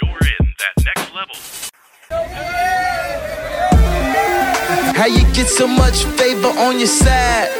You're 0.00 0.18
in 0.40 0.54
that 0.58 0.74
next 0.84 1.14
level. 1.14 1.36
How 4.94 5.06
you 5.06 5.22
get 5.34 5.48
so 5.48 5.66
much 5.66 6.04
favor 6.04 6.48
on 6.48 6.78
your 6.78 6.88
side? 6.88 7.50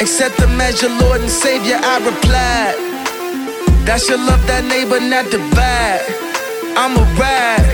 Accept 0.00 0.38
him 0.40 0.60
as 0.60 0.80
your 0.80 0.92
Lord 1.00 1.20
and 1.20 1.30
Savior, 1.30 1.78
I 1.82 1.98
replied. 1.98 2.76
That's 3.86 4.08
your 4.08 4.18
love, 4.18 4.46
that 4.46 4.64
neighbor, 4.64 5.00
not 5.00 5.30
divide. 5.30 6.04
I'm 6.76 6.96
a 6.96 7.04
ride, 7.18 7.66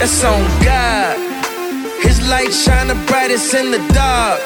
that's 0.00 0.24
on 0.24 0.42
God. 0.64 1.16
His 2.02 2.20
light 2.28 2.52
shine 2.52 2.88
the 2.88 2.94
brightest 3.06 3.54
in 3.54 3.70
the 3.70 3.78
dark. 3.92 4.40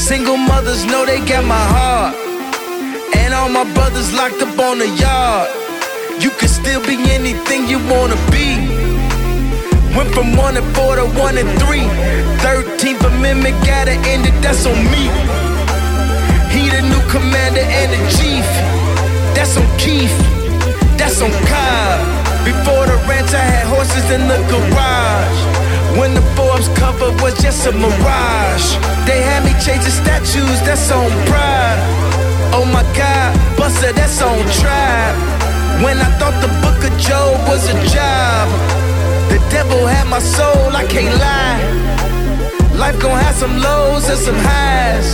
Single 0.00 0.38
mothers 0.38 0.86
know 0.86 1.04
they 1.04 1.20
got 1.20 1.44
my 1.44 1.64
heart. 1.76 2.16
And 3.20 3.34
all 3.34 3.50
my 3.50 3.70
brothers 3.74 4.12
locked 4.14 4.40
up 4.40 4.58
on 4.58 4.78
the 4.78 4.88
yard. 4.88 5.48
You 6.22 6.30
can 6.30 6.48
still 6.48 6.80
be 6.80 6.96
anything 7.12 7.68
you 7.68 7.78
wanna 7.92 8.16
be. 8.32 8.56
Went 9.94 10.10
from 10.16 10.36
one 10.36 10.56
and 10.56 10.66
four 10.74 10.96
to 10.96 11.04
one 11.20 11.36
and 11.36 11.50
three. 11.60 11.84
Thirteenth 12.40 13.04
Amendment 13.04 13.54
gotta 13.66 13.92
end 14.08 14.24
it, 14.24 14.36
that's 14.40 14.64
on 14.64 14.80
me. 14.90 15.04
He 16.48 16.70
the 16.70 16.80
new 16.80 17.02
commander 17.12 17.60
and 17.60 17.92
the 17.92 18.00
chief. 18.16 18.48
That's 19.36 19.54
on 19.60 19.68
Keef. 19.78 20.10
That's 20.96 21.20
on 21.20 21.30
Cobb. 21.44 21.98
Before 22.48 22.86
the 22.88 22.96
ranch, 23.06 23.32
I 23.34 23.44
had 23.52 23.66
horses 23.68 24.10
in 24.10 24.26
the 24.32 24.40
garage. 24.48 25.59
When 25.98 26.14
the 26.14 26.22
Forbes 26.36 26.68
cover 26.78 27.10
was 27.22 27.34
just 27.42 27.66
a 27.66 27.72
mirage. 27.72 28.66
They 29.06 29.22
had 29.22 29.44
me 29.44 29.52
chasing 29.64 29.90
statues, 29.90 30.60
that's 30.62 30.90
on 30.90 31.10
pride. 31.26 31.80
Oh 32.52 32.64
my 32.64 32.82
God, 32.94 33.30
Busta, 33.56 33.92
that's 33.92 34.20
on 34.22 34.38
tribe. 34.60 35.16
When 35.82 35.98
I 35.98 36.10
thought 36.18 36.36
the 36.44 36.52
book 36.62 36.78
of 36.84 36.92
Job 37.00 37.34
was 37.48 37.68
a 37.68 37.76
job. 37.88 38.46
The 39.30 39.38
devil 39.50 39.86
had 39.86 40.06
my 40.08 40.20
soul, 40.20 40.74
I 40.74 40.84
can't 40.86 41.16
lie. 41.18 41.62
Life 42.78 43.00
gon' 43.00 43.18
have 43.18 43.34
some 43.34 43.58
lows 43.58 44.08
and 44.08 44.18
some 44.18 44.38
highs. 44.38 45.08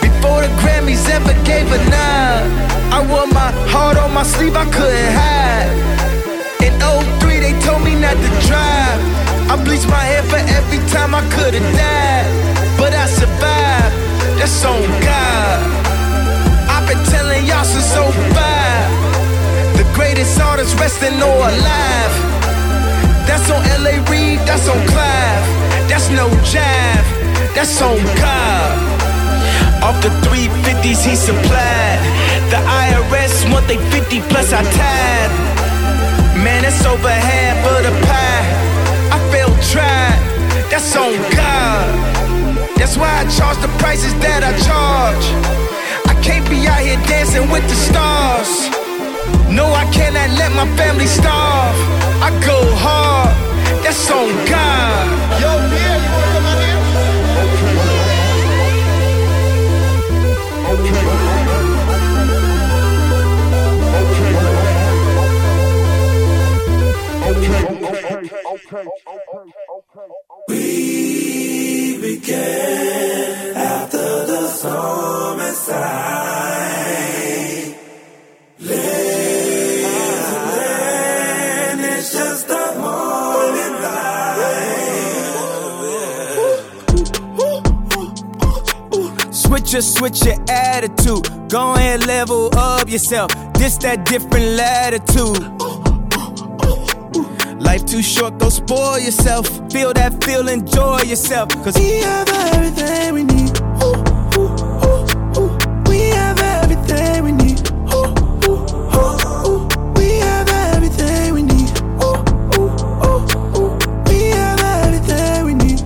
Before 0.00 0.40
the 0.42 0.48
Grammys 0.60 1.08
ever 1.10 1.34
gave 1.44 1.66
a 1.70 1.78
nod, 1.90 2.42
I 2.96 3.06
wore 3.10 3.26
my 3.26 3.50
heart 3.72 3.96
on 3.96 4.14
my 4.14 4.22
sleeve, 4.22 4.56
I 4.56 4.64
couldn't 4.66 5.12
hide. 5.20 5.72
In 6.64 6.72
03, 6.80 7.13
I 9.74 9.76
bleached 9.76 9.90
my 9.90 10.06
hair 10.06 10.22
for 10.30 10.38
every 10.54 10.78
time 10.86 11.16
I 11.16 11.22
could've 11.34 11.70
died. 11.74 12.30
But 12.78 12.94
I 12.94 13.06
survived, 13.10 13.96
that's 14.38 14.64
on 14.64 14.86
God. 15.02 15.58
I've 16.70 16.86
been 16.86 17.02
telling 17.10 17.44
y'all 17.44 17.64
since 17.64 17.90
05. 17.90 18.14
The 19.74 19.82
greatest 19.98 20.40
artist 20.40 20.78
resting 20.78 21.18
or 21.18 21.42
alive. 21.50 22.14
That's 23.26 23.50
on 23.50 23.66
LA 23.82 23.98
Reid, 24.06 24.38
that's 24.46 24.68
on 24.70 24.78
Clive. 24.86 25.44
That's 25.90 26.08
no 26.10 26.30
jive, 26.46 27.08
that's 27.58 27.82
on 27.82 27.98
God. 28.22 28.78
Off 29.82 29.98
the 30.06 30.14
350s 30.22 31.02
he 31.02 31.16
supplied. 31.16 31.98
The 32.54 32.62
IRS 32.62 33.50
want 33.50 33.66
they 33.66 33.78
50 33.90 34.20
plus 34.30 34.52
I 34.52 34.62
tied. 34.62 35.32
Man, 36.44 36.64
it's 36.64 36.86
over 36.86 37.10
half 37.10 37.58
of 37.66 37.82
the 37.82 38.06
pie. 38.06 38.73
Felt 39.34 39.60
tried, 39.74 40.22
that's 40.70 40.94
on 40.94 41.18
God. 41.34 41.90
That's 42.78 42.96
why 42.96 43.10
I 43.18 43.24
charge 43.36 43.58
the 43.58 43.72
prices 43.82 44.14
that 44.22 44.46
I 44.46 44.54
charge. 44.62 45.26
I 46.06 46.14
can't 46.22 46.46
be 46.48 46.68
out 46.70 46.78
here 46.78 47.02
dancing 47.10 47.50
with 47.50 47.66
the 47.66 47.74
stars. 47.74 48.70
No, 49.50 49.66
I 49.74 49.90
cannot 49.90 50.30
let 50.38 50.54
my 50.54 50.70
family 50.78 51.10
starve. 51.10 51.74
I 52.22 52.30
go 52.46 52.62
hard, 52.78 53.34
that's 53.82 54.06
on 54.06 54.30
God. 54.46 55.02
Yo, 55.42 55.50
yeah, 55.82 55.93
We 70.48 71.98
began 72.00 73.56
after 73.56 74.26
the 74.26 74.48
storm 74.48 75.40
inside. 75.40 75.84
Land 80.58 81.80
is 81.80 82.12
just 82.12 82.48
a 82.48 82.74
morning 82.78 83.74
light. 83.82 84.54
Switch 89.30 89.72
your, 89.74 89.82
switch 89.82 90.24
your 90.24 90.36
attitude. 90.48 91.28
Go 91.50 91.74
ahead, 91.74 92.06
level 92.06 92.50
up 92.56 92.88
yourself. 92.88 93.30
This 93.54 93.76
that 93.78 94.06
different 94.06 94.56
latitude 94.56 95.38
too 97.94 98.02
short, 98.02 98.38
go 98.38 98.48
spoil 98.48 98.98
yourself. 98.98 99.46
Feel 99.70 99.92
that 99.92 100.24
feel, 100.24 100.48
enjoy 100.48 100.98
yourself. 101.02 101.48
Cause 101.62 101.76
we 101.78 101.98
have 102.00 102.28
everything 102.54 103.14
we 103.14 103.22
need. 103.22 103.52
We 105.88 105.98
have 106.18 106.40
everything 106.40 107.22
we 107.24 107.32
need. 107.32 107.60
We 109.98 110.08
have 110.26 110.48
everything 110.74 111.34
we 111.34 111.42
need. 111.42 111.70
We 114.08 114.18
have 114.38 114.60
everything 114.82 115.44
we 115.46 115.54
need. 115.54 115.80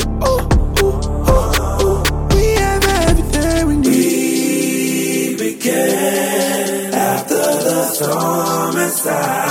We 2.33 2.45
have 2.63 2.85
everything 3.05 3.67
we 3.69 3.77
need. 3.77 5.41
We 5.41 5.49
after 6.95 7.45
the 7.67 7.83
storm 7.93 8.77
inside. 8.79 9.48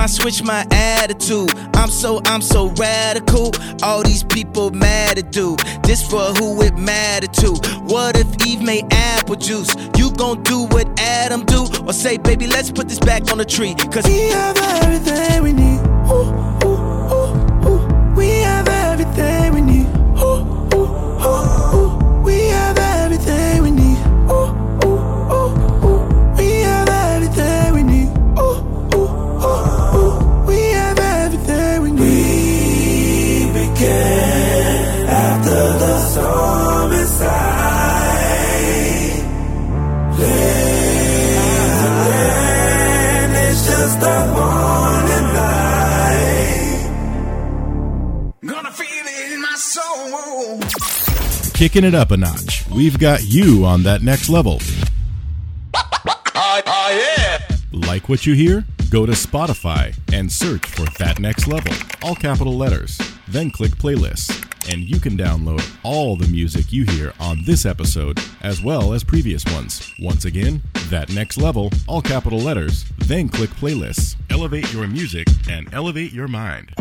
My, 0.00 0.06
switch 0.06 0.42
my 0.42 0.66
attitude. 0.70 1.52
I'm 1.74 1.90
so, 1.90 2.22
I'm 2.24 2.40
so 2.40 2.68
radical. 2.70 3.52
All 3.82 4.02
these 4.02 4.22
people 4.22 4.70
mad 4.70 5.18
at 5.18 5.30
do. 5.30 5.56
This 5.82 6.02
for 6.02 6.24
who 6.38 6.62
it 6.62 6.78
matter 6.78 7.26
to. 7.26 7.50
What 7.84 8.16
if 8.18 8.46
Eve 8.46 8.62
made 8.62 8.86
apple 8.92 9.36
juice? 9.36 9.76
You 9.98 10.10
gon' 10.12 10.42
do 10.42 10.64
what 10.68 10.88
Adam 10.98 11.44
do? 11.44 11.66
Or 11.86 11.92
say, 11.92 12.16
baby, 12.16 12.46
let's 12.46 12.70
put 12.70 12.88
this 12.88 12.98
back 12.98 13.30
on 13.30 13.36
the 13.36 13.44
tree. 13.44 13.74
Cause 13.92 14.06
we 14.06 14.28
have 14.28 14.56
everything 14.56 15.42
we 15.42 15.52
need. 15.52 15.79
Kicking 51.60 51.84
it 51.84 51.94
up 51.94 52.10
a 52.10 52.16
notch. 52.16 52.66
We've 52.74 52.98
got 52.98 53.22
you 53.22 53.66
on 53.66 53.82
that 53.82 54.00
next 54.00 54.30
level. 54.30 54.62
Like 57.70 58.08
what 58.08 58.24
you 58.24 58.32
hear? 58.32 58.64
Go 58.88 59.04
to 59.04 59.12
Spotify 59.12 59.94
and 60.10 60.32
search 60.32 60.64
for 60.64 60.86
That 60.98 61.18
Next 61.18 61.46
Level, 61.46 61.74
all 62.02 62.14
capital 62.14 62.56
letters. 62.56 62.98
Then 63.28 63.50
click 63.50 63.72
Playlists, 63.72 64.72
and 64.72 64.84
you 64.84 65.00
can 65.00 65.18
download 65.18 65.62
all 65.82 66.16
the 66.16 66.28
music 66.28 66.72
you 66.72 66.86
hear 66.86 67.12
on 67.20 67.44
this 67.44 67.66
episode 67.66 68.18
as 68.40 68.62
well 68.62 68.94
as 68.94 69.04
previous 69.04 69.44
ones. 69.44 69.92
Once 70.00 70.24
again, 70.24 70.62
That 70.88 71.10
Next 71.10 71.36
Level, 71.36 71.70
all 71.86 72.00
capital 72.00 72.38
letters. 72.38 72.86
Then 73.00 73.28
click 73.28 73.50
Playlists. 73.50 74.16
Elevate 74.30 74.72
your 74.72 74.86
music 74.86 75.26
and 75.46 75.68
elevate 75.74 76.14
your 76.14 76.26
mind. 76.26 76.72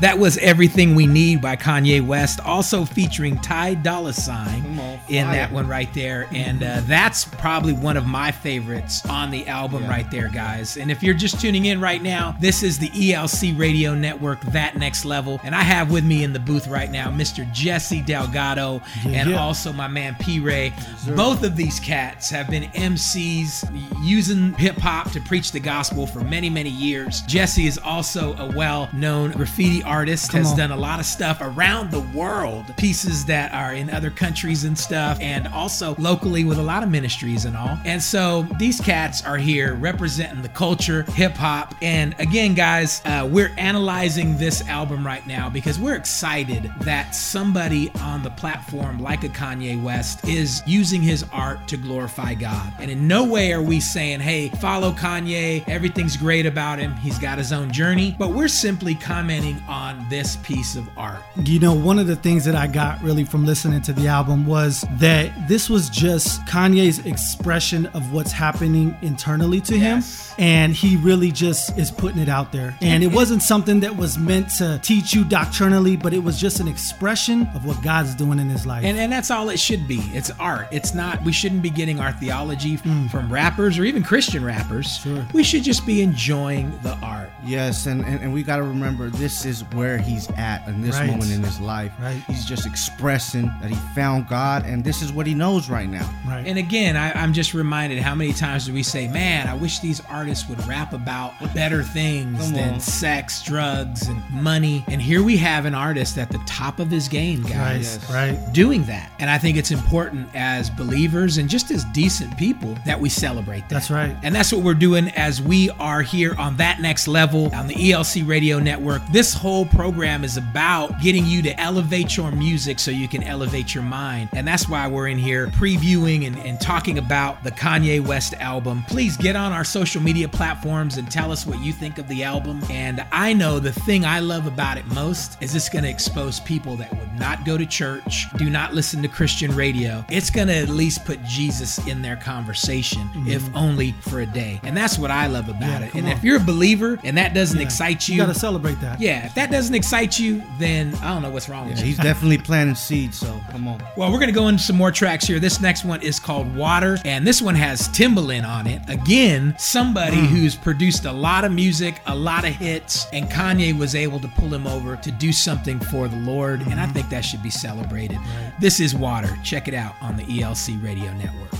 That 0.00 0.18
was 0.18 0.36
Everything 0.38 0.94
We 0.94 1.06
Need 1.06 1.40
by 1.40 1.56
Kanye 1.56 2.04
West, 2.04 2.38
also 2.40 2.84
featuring 2.84 3.38
Ty 3.38 3.74
Dolla 3.74 4.12
Sign 4.12 4.62
in 5.08 5.26
that 5.30 5.50
one 5.50 5.66
right 5.66 5.92
there. 5.94 6.28
And 6.32 6.62
uh, 6.62 6.82
that's 6.84 7.24
probably 7.24 7.72
one 7.72 7.96
of 7.96 8.06
my 8.06 8.30
favorites 8.30 9.04
on 9.06 9.30
the 9.30 9.46
album 9.46 9.86
right 9.86 10.10
there, 10.10 10.28
guys. 10.28 10.76
And 10.76 10.90
if 10.90 11.02
you're 11.02 11.14
just 11.14 11.40
tuning 11.40 11.64
in 11.64 11.80
right 11.80 12.02
now, 12.02 12.36
this 12.40 12.62
is 12.62 12.78
the 12.78 12.90
ELC 12.90 13.58
Radio 13.58 13.94
Network, 13.94 14.40
That 14.42 14.76
Next 14.76 15.06
Level. 15.06 15.40
And 15.42 15.54
I 15.54 15.62
have 15.62 15.90
with 15.90 16.04
me 16.04 16.24
in 16.24 16.34
the 16.34 16.40
booth 16.40 16.66
right 16.68 16.90
now 16.90 17.10
Mr. 17.10 17.50
Jesse 17.52 18.02
Delgado 18.02 18.82
and 19.06 19.30
yeah. 19.30 19.40
also 19.40 19.72
my 19.72 19.88
man 19.88 20.14
P 20.20 20.40
Ray. 20.40 20.74
Both 21.14 21.42
of 21.42 21.56
these 21.56 21.80
cats 21.80 22.28
have 22.28 22.50
been 22.50 22.64
MCs 22.72 23.64
using 24.02 24.52
hip 24.54 24.76
hop 24.76 25.10
to 25.12 25.20
preach 25.22 25.52
the 25.52 25.60
gospel 25.60 26.06
for 26.06 26.20
many, 26.20 26.50
many 26.50 26.70
years. 26.70 27.22
Jesse 27.22 27.66
is 27.66 27.78
also 27.78 28.36
a 28.36 28.52
well 28.54 28.90
known 28.92 29.30
graffiti 29.30 29.82
artist, 29.86 30.30
Come 30.32 30.40
has 30.42 30.50
on. 30.52 30.58
done 30.58 30.70
a 30.72 30.76
lot 30.76 31.00
of 31.00 31.06
stuff 31.06 31.38
around 31.40 31.90
the 31.90 32.00
world, 32.00 32.64
pieces 32.76 33.24
that 33.26 33.52
are 33.52 33.72
in 33.74 33.88
other 33.90 34.10
countries 34.10 34.64
and 34.64 34.78
stuff, 34.78 35.18
and 35.20 35.46
also 35.48 35.94
locally 35.98 36.44
with 36.44 36.58
a 36.58 36.62
lot 36.62 36.82
of 36.82 36.90
ministries 36.90 37.44
and 37.44 37.56
all. 37.56 37.78
And 37.84 38.02
so 38.02 38.42
these 38.58 38.80
cats 38.80 39.24
are 39.24 39.36
here 39.38 39.74
representing 39.74 40.42
the 40.42 40.48
culture, 40.48 41.02
hip 41.12 41.32
hop. 41.34 41.74
And 41.82 42.14
again, 42.18 42.54
guys, 42.54 43.00
uh, 43.04 43.28
we're 43.30 43.52
analyzing 43.58 44.36
this 44.36 44.66
album 44.68 45.06
right 45.06 45.26
now 45.26 45.48
because 45.48 45.78
we're 45.78 45.94
excited 45.96 46.70
that 46.80 47.14
somebody 47.14 47.90
on 48.00 48.22
the 48.22 48.30
platform 48.30 48.98
like 48.98 49.24
a 49.24 49.28
Kanye 49.28 49.80
West 49.82 50.26
is 50.26 50.62
using 50.66 51.02
his 51.02 51.24
art 51.32 51.66
to 51.68 51.76
glorify 51.76 52.34
God. 52.34 52.72
And 52.78 52.90
in 52.90 53.06
no 53.06 53.24
way 53.24 53.52
are 53.52 53.62
we 53.62 53.80
saying, 53.80 54.20
hey, 54.20 54.48
follow 54.48 54.92
Kanye, 54.92 55.66
everything's 55.68 56.16
great 56.16 56.46
about 56.46 56.78
him, 56.78 56.94
he's 56.96 57.18
got 57.18 57.38
his 57.38 57.52
own 57.52 57.70
journey, 57.70 58.16
but 58.18 58.30
we're 58.30 58.48
simply 58.48 58.94
commenting 58.94 59.56
on 59.68 59.75
this 60.10 60.36
piece 60.36 60.76
of 60.76 60.88
art. 60.96 61.20
You 61.42 61.58
know, 61.60 61.74
one 61.74 61.98
of 61.98 62.06
the 62.06 62.16
things 62.16 62.44
that 62.44 62.54
I 62.54 62.66
got 62.66 63.02
really 63.02 63.24
from 63.24 63.44
listening 63.44 63.82
to 63.82 63.92
the 63.92 64.08
album 64.08 64.46
was 64.46 64.84
that 64.98 65.48
this 65.48 65.68
was 65.70 65.88
just 65.90 66.44
Kanye's 66.46 67.04
expression 67.06 67.86
of 67.86 68.12
what's 68.12 68.32
happening 68.32 68.96
internally 69.02 69.60
to 69.62 69.78
him. 69.78 70.02
And 70.38 70.74
he 70.74 70.96
really 70.96 71.32
just 71.32 71.76
is 71.78 71.90
putting 71.90 72.20
it 72.20 72.28
out 72.28 72.52
there. 72.52 72.76
And 72.82 73.02
it 73.02 73.08
wasn't 73.12 73.42
something 73.42 73.80
that 73.80 73.96
was 73.96 74.18
meant 74.18 74.50
to 74.58 74.78
teach 74.82 75.14
you 75.14 75.24
doctrinally, 75.24 75.96
but 75.96 76.12
it 76.12 76.22
was 76.22 76.38
just 76.40 76.60
an 76.60 76.68
expression 76.68 77.46
of 77.54 77.64
what 77.64 77.82
God's 77.82 78.14
doing 78.14 78.38
in 78.38 78.48
his 78.48 78.66
life. 78.66 78.84
And, 78.84 78.98
and 78.98 79.10
that's 79.10 79.30
all 79.30 79.48
it 79.50 79.58
should 79.58 79.88
be. 79.88 79.98
It's 80.12 80.30
art. 80.38 80.68
It's 80.70 80.94
not, 80.94 81.22
we 81.24 81.32
shouldn't 81.32 81.62
be 81.62 81.70
getting 81.70 82.00
our 82.00 82.12
theology 82.12 82.76
Mm. 82.76 83.10
from 83.10 83.32
rappers 83.32 83.78
or 83.78 83.84
even 83.84 84.02
Christian 84.02 84.44
rappers. 84.44 85.04
We 85.32 85.42
should 85.42 85.62
just 85.62 85.86
be 85.86 86.02
enjoying 86.02 86.70
the 86.82 86.92
art. 86.98 87.30
Yes, 87.44 87.86
and, 87.86 88.04
and, 88.04 88.20
and 88.20 88.32
we 88.34 88.42
got 88.42 88.56
to 88.56 88.62
remember 88.62 89.08
this 89.08 89.44
is 89.46 89.62
where 89.74 89.98
he's 89.98 90.28
at 90.36 90.66
in 90.68 90.82
this 90.82 90.96
Right. 90.96 91.10
moment 91.10 91.30
in 91.32 91.42
his 91.42 91.60
life. 91.60 91.92
Right. 92.00 92.22
He's 92.26 92.44
just 92.44 92.66
expressing 92.66 93.46
that 93.60 93.68
he 93.70 93.76
found 93.94 94.28
God, 94.28 94.64
and 94.64 94.82
this 94.84 95.02
is 95.02 95.12
what 95.12 95.26
he 95.26 95.34
knows 95.34 95.68
right 95.68 95.88
now. 95.88 96.08
Right. 96.26 96.46
And 96.46 96.58
again, 96.58 96.96
I, 96.96 97.12
I'm 97.12 97.32
just 97.32 97.54
reminded 97.54 97.98
how 98.00 98.14
many 98.14 98.32
times 98.32 98.66
do 98.66 98.72
we 98.72 98.82
say, 98.82 99.08
man, 99.08 99.46
I 99.48 99.54
wish 99.54 99.80
these 99.80 100.00
artists 100.08 100.48
would 100.48 100.64
rap 100.66 100.92
about 100.92 101.32
better 101.54 101.82
things 101.82 102.52
than 102.52 102.80
sex, 102.80 103.42
drugs, 103.42 104.08
and 104.08 104.22
money. 104.30 104.84
And 104.88 105.00
here 105.02 105.22
we 105.22 105.36
have 105.38 105.64
an 105.66 105.74
artist 105.74 106.18
at 106.18 106.30
the 106.30 106.38
top 106.46 106.80
of 106.80 106.90
his 106.90 107.08
game, 107.08 107.42
guys. 107.42 107.98
Right, 108.10 108.32
right. 108.32 108.52
Doing 108.52 108.84
that. 108.84 109.10
And 109.18 109.28
I 109.30 109.38
think 109.38 109.56
it's 109.56 109.70
important 109.70 110.28
as 110.34 110.70
believers 110.70 111.38
and 111.38 111.48
just 111.48 111.70
as 111.70 111.84
decent 111.86 112.36
people 112.38 112.76
that 112.86 113.00
we 113.00 113.08
celebrate 113.08 113.60
that. 113.62 113.70
That's 113.70 113.90
right. 113.90 114.16
And 114.22 114.34
that's 114.34 114.52
what 114.52 114.62
we're 114.62 114.74
doing 114.74 115.08
as 115.10 115.40
we 115.42 115.70
are 115.78 116.02
here 116.02 116.34
on 116.38 116.56
that 116.58 116.80
next 116.80 117.08
level 117.08 117.54
on 117.54 117.66
the 117.66 117.74
ELC 117.74 118.26
Radio 118.26 118.58
Network. 118.58 119.02
This 119.12 119.32
whole 119.34 119.55
program 119.64 120.24
is 120.24 120.36
about 120.36 121.00
getting 121.00 121.24
you 121.26 121.42
to 121.42 121.60
elevate 121.60 122.16
your 122.16 122.30
music 122.30 122.78
so 122.78 122.90
you 122.90 123.08
can 123.08 123.22
elevate 123.22 123.74
your 123.74 123.82
mind. 123.84 124.28
And 124.32 124.46
that's 124.46 124.68
why 124.68 124.86
we're 124.88 125.08
in 125.08 125.18
here 125.18 125.46
previewing 125.48 126.26
and, 126.26 126.36
and 126.38 126.60
talking 126.60 126.98
about 126.98 127.42
the 127.44 127.50
Kanye 127.50 128.00
West 128.04 128.34
album. 128.34 128.82
Please 128.88 129.16
get 129.16 129.36
on 129.36 129.52
our 129.52 129.64
social 129.64 130.02
media 130.02 130.28
platforms 130.28 130.96
and 130.98 131.10
tell 131.10 131.32
us 131.32 131.46
what 131.46 131.60
you 131.60 131.72
think 131.72 131.98
of 131.98 132.06
the 132.08 132.22
album. 132.24 132.62
And 132.70 133.04
I 133.12 133.32
know 133.32 133.58
the 133.58 133.72
thing 133.72 134.04
I 134.04 134.20
love 134.20 134.46
about 134.46 134.76
it 134.78 134.86
most 134.86 135.40
is 135.42 135.54
it's 135.54 135.68
going 135.68 135.84
to 135.84 135.90
expose 135.90 136.40
people 136.40 136.76
that 136.76 136.90
would 136.98 137.18
not 137.18 137.44
go 137.44 137.56
to 137.56 137.66
church, 137.66 138.26
do 138.36 138.50
not 138.50 138.74
listen 138.74 139.02
to 139.02 139.08
Christian 139.08 139.54
radio. 139.54 140.04
It's 140.10 140.30
going 140.30 140.48
to 140.48 140.54
at 140.54 140.68
least 140.68 141.04
put 141.04 141.22
Jesus 141.24 141.78
in 141.86 142.02
their 142.02 142.16
conversation, 142.16 143.08
if 143.26 143.42
only 143.54 143.92
for 144.02 144.20
a 144.20 144.26
day. 144.26 144.60
And 144.62 144.76
that's 144.76 144.98
what 144.98 145.10
I 145.10 145.26
love 145.26 145.48
about 145.48 145.56
Mm-hmm. 145.56 145.66
Yeah, 145.82 145.86
it. 145.88 145.94
And 145.94 146.06
on. 146.06 146.12
if 146.12 146.22
you're 146.24 146.36
a 146.36 146.40
believer 146.44 146.98
and 147.02 147.16
that 147.18 147.34
doesn't 147.34 147.58
Yeah. 147.58 147.64
excite 147.64 148.08
you, 148.08 148.16
You 148.16 148.20
got 148.22 148.32
to 148.32 148.38
celebrate 148.38 148.80
that. 148.82 149.00
yeah, 149.00 149.26
if 149.26 149.34
that 149.34 149.45
doesn't 149.50 149.74
excite 149.74 150.18
you, 150.18 150.42
then 150.58 150.94
I 150.96 151.08
don't 151.12 151.22
know 151.22 151.30
what's 151.30 151.48
wrong 151.48 151.66
with 151.68 151.76
Yeah, 151.78 151.82
you. 151.84 151.86
he's 151.90 151.96
definitely 151.98 152.38
planting 152.38 152.74
seeds, 152.74 153.18
so 153.18 153.40
come 153.50 153.66
on. 153.68 153.82
Well, 153.96 154.10
we're 154.12 154.18
going 154.18 154.28
to 154.28 154.34
go 154.34 154.48
into 154.48 154.62
some 154.62 154.76
more 154.76 154.90
tracks 154.90 155.26
here. 155.26 155.38
This 155.38 155.60
next 155.60 155.84
one 155.84 156.00
is 156.02 156.18
called 156.20 156.54
Water, 156.54 156.98
and 157.04 157.26
this 157.26 157.40
one 157.42 157.54
has 157.54 157.88
Timbaland 157.88 158.46
on 158.46 158.66
it. 158.66 158.82
Again, 158.88 159.54
somebody 159.58 160.16
Hmm. 160.18 160.26
who's 160.26 160.54
produced 160.54 161.04
a 161.04 161.12
lot 161.12 161.44
of 161.44 161.52
music, 161.52 162.00
a 162.06 162.14
lot 162.14 162.44
of 162.44 162.54
hits, 162.54 163.06
and 163.12 163.28
Kanye 163.30 163.76
was 163.76 163.94
able 163.94 164.20
to 164.20 164.28
pull 164.28 164.52
him 164.52 164.66
over 164.66 164.96
to 164.96 165.10
do 165.10 165.32
something 165.32 165.78
for 165.80 166.08
the 166.08 166.16
Lord, 166.18 166.60
and 166.62 166.74
Hmm. 166.74 166.80
I 166.80 166.86
think 166.86 167.08
that 167.10 167.24
should 167.24 167.42
be 167.42 167.50
celebrated. 167.50 168.18
This 168.60 168.80
is 168.80 168.94
Water. 168.94 169.36
Check 169.42 169.68
it 169.68 169.74
out 169.74 169.94
on 170.00 170.16
the 170.16 170.24
ELC 170.24 170.76
Radio 170.82 171.12
Network. 171.14 171.52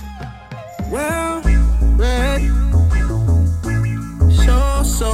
Well, 0.89 1.41
read. 1.97 2.41
So, 4.45 4.83
so, 4.83 5.11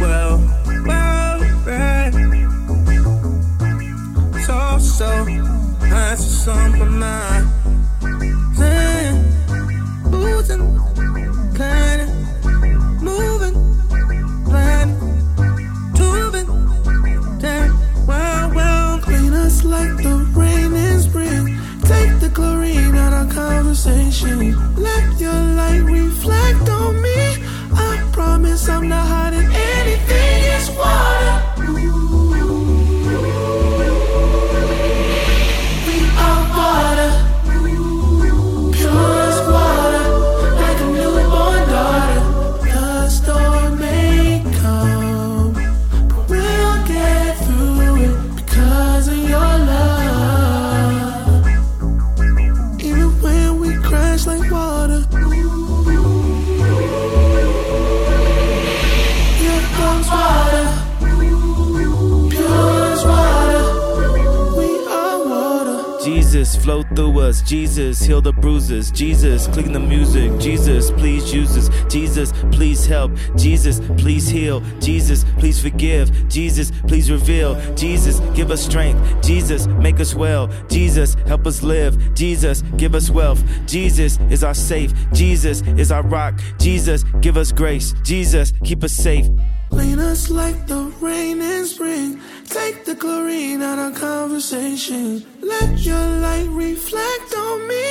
well, 0.00 0.38
well, 0.38 0.63
So, 4.84 5.06
so, 5.06 5.24
that's 5.80 6.24
something 6.24 7.02
I 7.02 7.42
saying. 8.54 9.18
Boozing, 10.10 10.64
planning, 11.54 12.12
moving, 13.02 13.56
planning, 14.44 14.98
tubing, 15.96 16.46
damn. 17.40 17.72
Well, 18.06 18.50
well, 18.54 19.00
clean 19.00 19.32
us 19.32 19.64
like 19.64 19.96
the 19.96 20.16
rain 20.36 20.74
in 20.74 21.00
spring. 21.00 21.58
Take 21.82 22.20
the 22.20 22.30
chlorine 22.32 22.94
out 22.94 23.14
of 23.14 23.34
conversation. 23.34 24.54
Let 24.76 25.18
your 25.18 25.40
light 25.58 25.82
reflect 25.82 26.68
on 26.68 27.02
me. 27.02 27.20
I 27.72 28.08
promise 28.12 28.68
I'm 28.68 28.88
not 28.88 29.06
hiding 29.06 29.50
anything. 29.50 30.44
It's 30.54 30.68
water. 30.70 31.33
Jesus, 66.04 66.62
flow 66.62 66.82
through 66.94 67.20
us. 67.20 67.40
Jesus, 67.40 68.02
heal 68.02 68.20
the 68.20 68.32
bruises. 68.32 68.90
Jesus, 68.90 69.46
clean 69.46 69.72
the 69.72 69.80
music. 69.80 70.38
Jesus, 70.38 70.90
please 70.90 71.32
use 71.32 71.56
us. 71.56 71.70
Jesus, 71.90 72.32
please 72.52 72.84
help. 72.84 73.12
Jesus, 73.36 73.80
please 73.96 74.28
heal. 74.28 74.60
Jesus, 74.80 75.24
please 75.38 75.62
forgive. 75.62 76.28
Jesus, 76.28 76.70
please 76.86 77.10
reveal. 77.10 77.54
Jesus, 77.74 78.20
give 78.36 78.50
us 78.50 78.62
strength. 78.62 79.00
Jesus, 79.24 79.66
make 79.66 79.98
us 80.00 80.14
well. 80.14 80.48
Jesus, 80.68 81.14
help 81.26 81.46
us 81.46 81.62
live. 81.62 82.14
Jesus, 82.14 82.60
give 82.76 82.94
us 82.94 83.08
wealth. 83.08 83.42
Jesus 83.66 84.18
is 84.28 84.44
our 84.44 84.54
safe. 84.54 84.92
Jesus 85.12 85.62
is 85.78 85.90
our 85.90 86.02
rock. 86.02 86.38
Jesus, 86.58 87.04
give 87.22 87.38
us 87.38 87.52
grace. 87.52 87.94
Jesus, 88.02 88.52
keep 88.64 88.84
us 88.84 88.92
safe. 88.92 89.26
Clean 89.74 89.98
us 89.98 90.30
like 90.30 90.68
the 90.68 90.82
rain 91.00 91.42
in 91.42 91.66
spring. 91.66 92.20
Take 92.48 92.84
the 92.84 92.94
chlorine 92.94 93.60
out 93.60 93.80
of 93.80 94.00
conversation. 94.00 95.26
Let 95.42 95.78
your 95.80 96.06
light 96.26 96.48
reflect 96.50 97.34
on 97.36 97.66
me. 97.66 97.86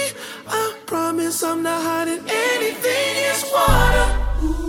I 0.47 0.77
promise 0.85 1.43
I'm 1.43 1.61
not 1.61 1.81
hiding 1.81 2.23
anything. 2.25 3.13
It's 3.27 3.43
water. 3.51 4.62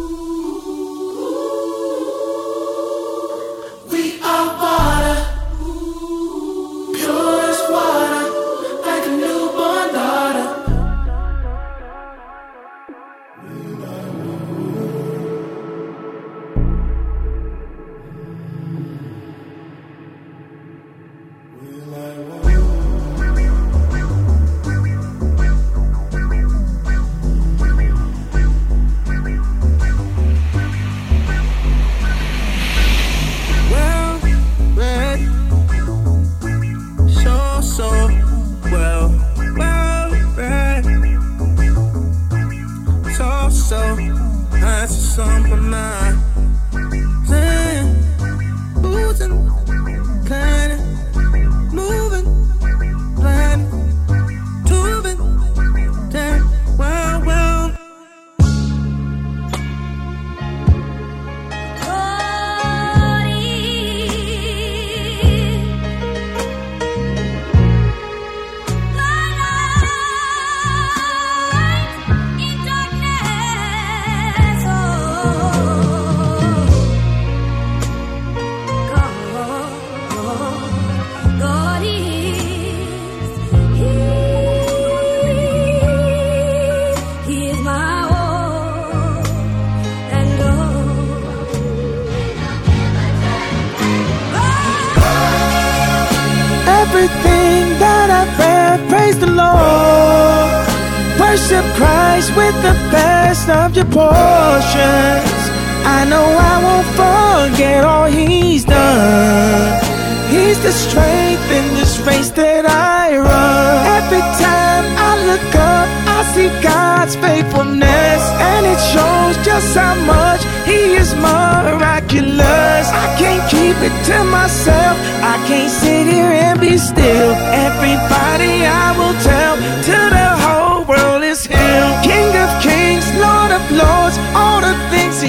That's 44.87 45.19
on 45.19 45.71
my. 45.71 46.24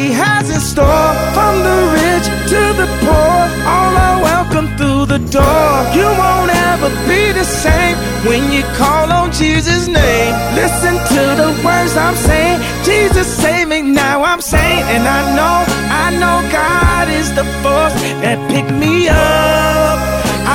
He 0.06 0.12
has 0.12 0.48
in 0.54 0.62
store. 0.62 1.10
From 1.34 1.54
the 1.68 1.78
rich 1.98 2.28
to 2.54 2.62
the 2.82 2.88
poor, 3.02 3.38
all 3.74 3.94
are 4.08 4.22
welcome 4.22 4.68
through 4.78 5.06
the 5.08 5.18
door. 5.34 5.72
You 5.98 6.06
won't 6.22 6.52
ever 6.70 6.90
be 7.10 7.32
the 7.34 7.44
same 7.44 7.98
when 8.28 8.52
you 8.54 8.62
call 8.78 9.12
on 9.12 9.32
Jesus' 9.32 9.88
name. 9.88 10.34
Listen 10.54 10.94
to 11.16 11.24
the 11.42 11.50
words 11.66 11.98
I'm 11.98 12.18
saying. 12.30 12.62
Jesus 12.86 13.26
save 13.26 13.68
me 13.68 13.82
now. 13.82 14.22
I'm 14.22 14.42
saying, 14.42 14.84
and 14.94 15.08
I 15.08 15.22
know, 15.38 15.58
I 16.04 16.08
know 16.22 16.38
God 16.54 17.10
is 17.10 17.30
the 17.34 17.46
force 17.66 17.96
that 18.22 18.38
picked 18.54 18.78
me 18.78 19.10
up. 19.10 19.98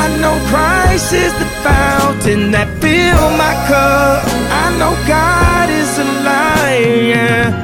I 0.02 0.06
know 0.22 0.38
Christ 0.46 1.12
is 1.12 1.32
the 1.42 1.50
fountain 1.66 2.52
that 2.52 2.69
filled 2.90 3.34
my 3.38 3.54
cup. 3.70 4.18
I 4.64 4.66
know 4.78 4.94
God 5.06 5.68
is 5.70 5.92
alive. 6.06 7.54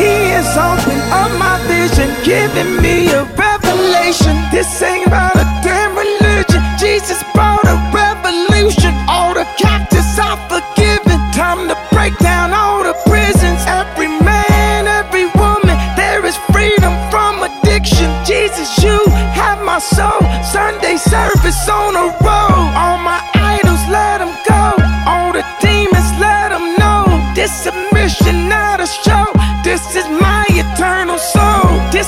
He 0.00 0.12
has 0.36 0.50
opened 0.68 1.04
up 1.20 1.30
my 1.40 1.56
vision, 1.72 2.08
giving 2.24 2.72
me 2.84 3.08
a 3.20 3.24
revelation. 3.44 4.34
This 4.52 4.68
ain't 4.82 5.06
about 5.06 5.36
a 5.44 5.46
damn 5.64 5.92
religion. 5.96 6.60
Jesus 6.76 7.20
brought 7.32 7.64
a 7.64 7.76
revolution. 8.00 8.92
All 9.08 9.32
the 9.32 9.46
captives 9.56 10.18
are 10.20 10.38
forgiven. 10.52 11.18
Time 11.32 11.62
to 11.70 11.76
break 11.94 12.14
down 12.18 12.52
all 12.52 12.82
the 12.84 12.96
prisons. 13.08 13.60
Every 13.80 14.10
man, 14.28 14.80
every 15.00 15.26
woman, 15.40 15.76
there 15.96 16.22
is 16.30 16.36
freedom 16.52 16.92
from 17.10 17.42
addiction. 17.48 18.08
Jesus, 18.24 18.68
you 18.84 18.98
have 19.40 19.58
my 19.64 19.78
soul. 19.78 20.20
Sunday 20.54 20.96
service 20.96 21.68
on 21.68 21.94
the 21.94 22.06
road. 22.26 22.73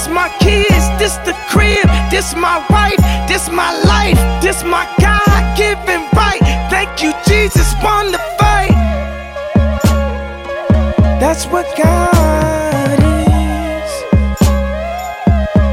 This 0.06 0.14
my 0.14 0.28
kids, 0.38 0.86
this 1.00 1.16
the 1.26 1.32
crib, 1.50 1.84
this 2.12 2.36
my 2.36 2.64
wife, 2.70 2.96
this 3.26 3.50
my 3.50 3.72
life, 3.82 4.14
this 4.40 4.62
my 4.62 4.86
God 5.00 5.58
given 5.58 6.06
right. 6.14 6.38
Thank 6.70 7.02
you, 7.02 7.12
Jesus, 7.26 7.74
won 7.82 8.12
the 8.12 8.18
fight. 8.38 8.70
That's 11.18 11.46
what 11.46 11.66
God 11.76 13.00
is. 13.00 13.90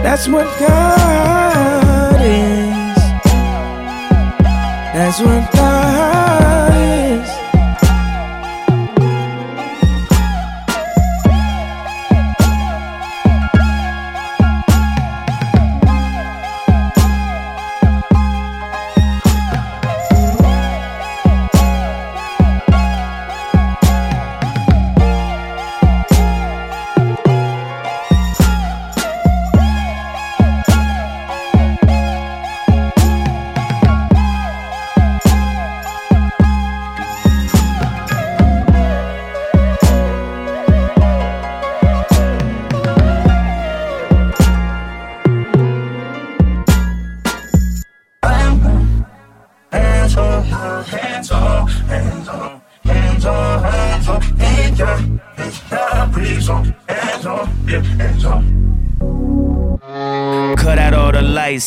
That's 0.02 0.28
what 0.28 0.48
God 0.60 2.19
is. 2.19 2.98
That's 4.96 5.19
what 5.19 5.52
God 5.54 5.83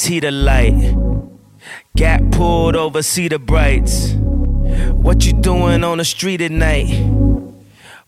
heat 0.06 0.20
the 0.20 0.30
light. 0.30 0.94
Got 1.96 2.30
pulled 2.32 2.76
over, 2.76 3.02
see 3.02 3.28
the 3.28 3.38
brights. 3.38 4.12
What 4.92 5.24
you 5.24 5.32
doing 5.32 5.84
on 5.84 5.98
the 5.98 6.04
street 6.04 6.40
at 6.40 6.50
night? 6.50 6.88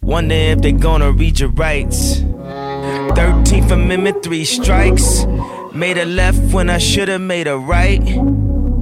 Wonder 0.00 0.34
if 0.34 0.60
they 0.60 0.72
gonna 0.72 1.12
read 1.12 1.40
your 1.40 1.50
rights. 1.50 2.20
13th 2.20 3.70
Amendment, 3.70 4.22
three 4.22 4.44
strikes. 4.44 5.26
Made 5.74 5.98
a 5.98 6.04
left 6.04 6.52
when 6.52 6.70
I 6.70 6.78
should've 6.78 7.20
made 7.20 7.46
a 7.46 7.58
right. 7.58 8.02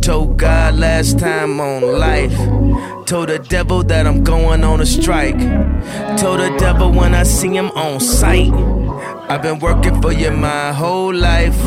Told 0.02 0.37
God 0.38 0.76
last 0.76 1.18
time 1.18 1.59
on 1.61 1.98
life. 1.98 2.37
Told 3.07 3.29
the 3.29 3.38
devil 3.38 3.83
that 3.85 4.07
I'm 4.07 4.22
going 4.24 4.62
on 4.62 4.81
a 4.81 4.87
strike. 4.87 5.38
Told 6.18 6.40
the 6.40 6.55
devil 6.59 6.92
when 6.92 7.14
I 7.14 7.22
see 7.22 7.55
him 7.55 7.70
on 7.70 8.00
sight. 8.00 8.52
I've 9.29 9.42
been 9.42 9.59
working 9.59 10.00
for 10.00 10.12
you 10.12 10.31
my 10.31 10.72
whole 10.72 11.12
life. 11.14 11.59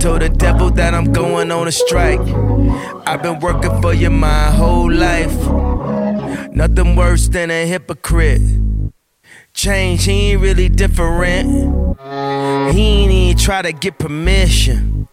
Told 0.00 0.22
the 0.22 0.28
devil 0.28 0.70
that 0.72 0.94
I'm 0.94 1.12
going 1.12 1.50
on 1.50 1.68
a 1.68 1.72
strike. 1.72 2.20
I've 3.06 3.22
been 3.22 3.40
working 3.40 3.80
for 3.80 3.94
you 3.94 4.10
my 4.10 4.50
whole 4.50 4.90
life. 4.90 5.34
Nothing 6.52 6.96
worse 6.96 7.28
than 7.28 7.50
a 7.50 7.66
hypocrite. 7.66 8.42
Change, 9.54 10.04
he 10.04 10.32
ain't 10.32 10.40
really 10.40 10.68
different. 10.68 11.48
He 12.74 12.82
ain't 12.82 13.12
even 13.12 13.38
try 13.38 13.62
to 13.62 13.72
get 13.72 13.98
permission. 13.98 15.08